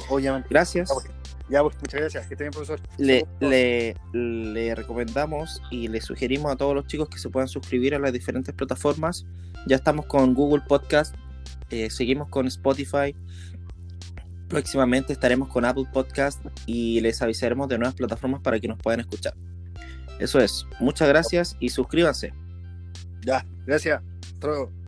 obviamente. 0.08 0.48
Gracias. 0.50 0.90
Ya, 1.48 1.62
pues, 1.62 1.76
muchas 1.80 2.00
gracias. 2.00 2.26
Que 2.26 2.34
estén, 2.34 2.50
profesor. 2.50 2.80
Le, 2.98 3.26
le, 4.12 4.74
recomendamos 4.74 5.62
y 5.70 5.88
le 5.88 6.00
sugerimos 6.00 6.52
a 6.52 6.56
todos 6.56 6.74
los 6.74 6.86
chicos 6.86 7.08
que 7.08 7.18
se 7.18 7.30
puedan 7.30 7.48
suscribir 7.48 7.94
a 7.94 7.98
las 7.98 8.12
diferentes 8.12 8.54
plataformas. 8.54 9.26
Ya 9.66 9.76
estamos 9.76 10.06
con 10.06 10.34
Google 10.34 10.62
Podcast, 10.66 11.14
eh, 11.70 11.90
seguimos 11.90 12.28
con 12.28 12.46
Spotify. 12.46 13.14
Próximamente 14.48 15.12
estaremos 15.12 15.48
con 15.48 15.64
Apple 15.64 15.86
Podcast 15.92 16.44
y 16.66 17.00
les 17.00 17.20
avisaremos 17.20 17.68
de 17.68 17.78
nuevas 17.78 17.94
plataformas 17.94 18.40
para 18.40 18.58
que 18.60 18.68
nos 18.68 18.78
puedan 18.78 19.00
escuchar. 19.00 19.34
Eso 20.18 20.40
es. 20.40 20.66
Muchas 20.80 21.08
gracias 21.08 21.56
y 21.60 21.68
suscríbanse. 21.68 22.32
Ya, 23.24 23.44
gracias. 23.66 24.02
Hasta 24.34 24.87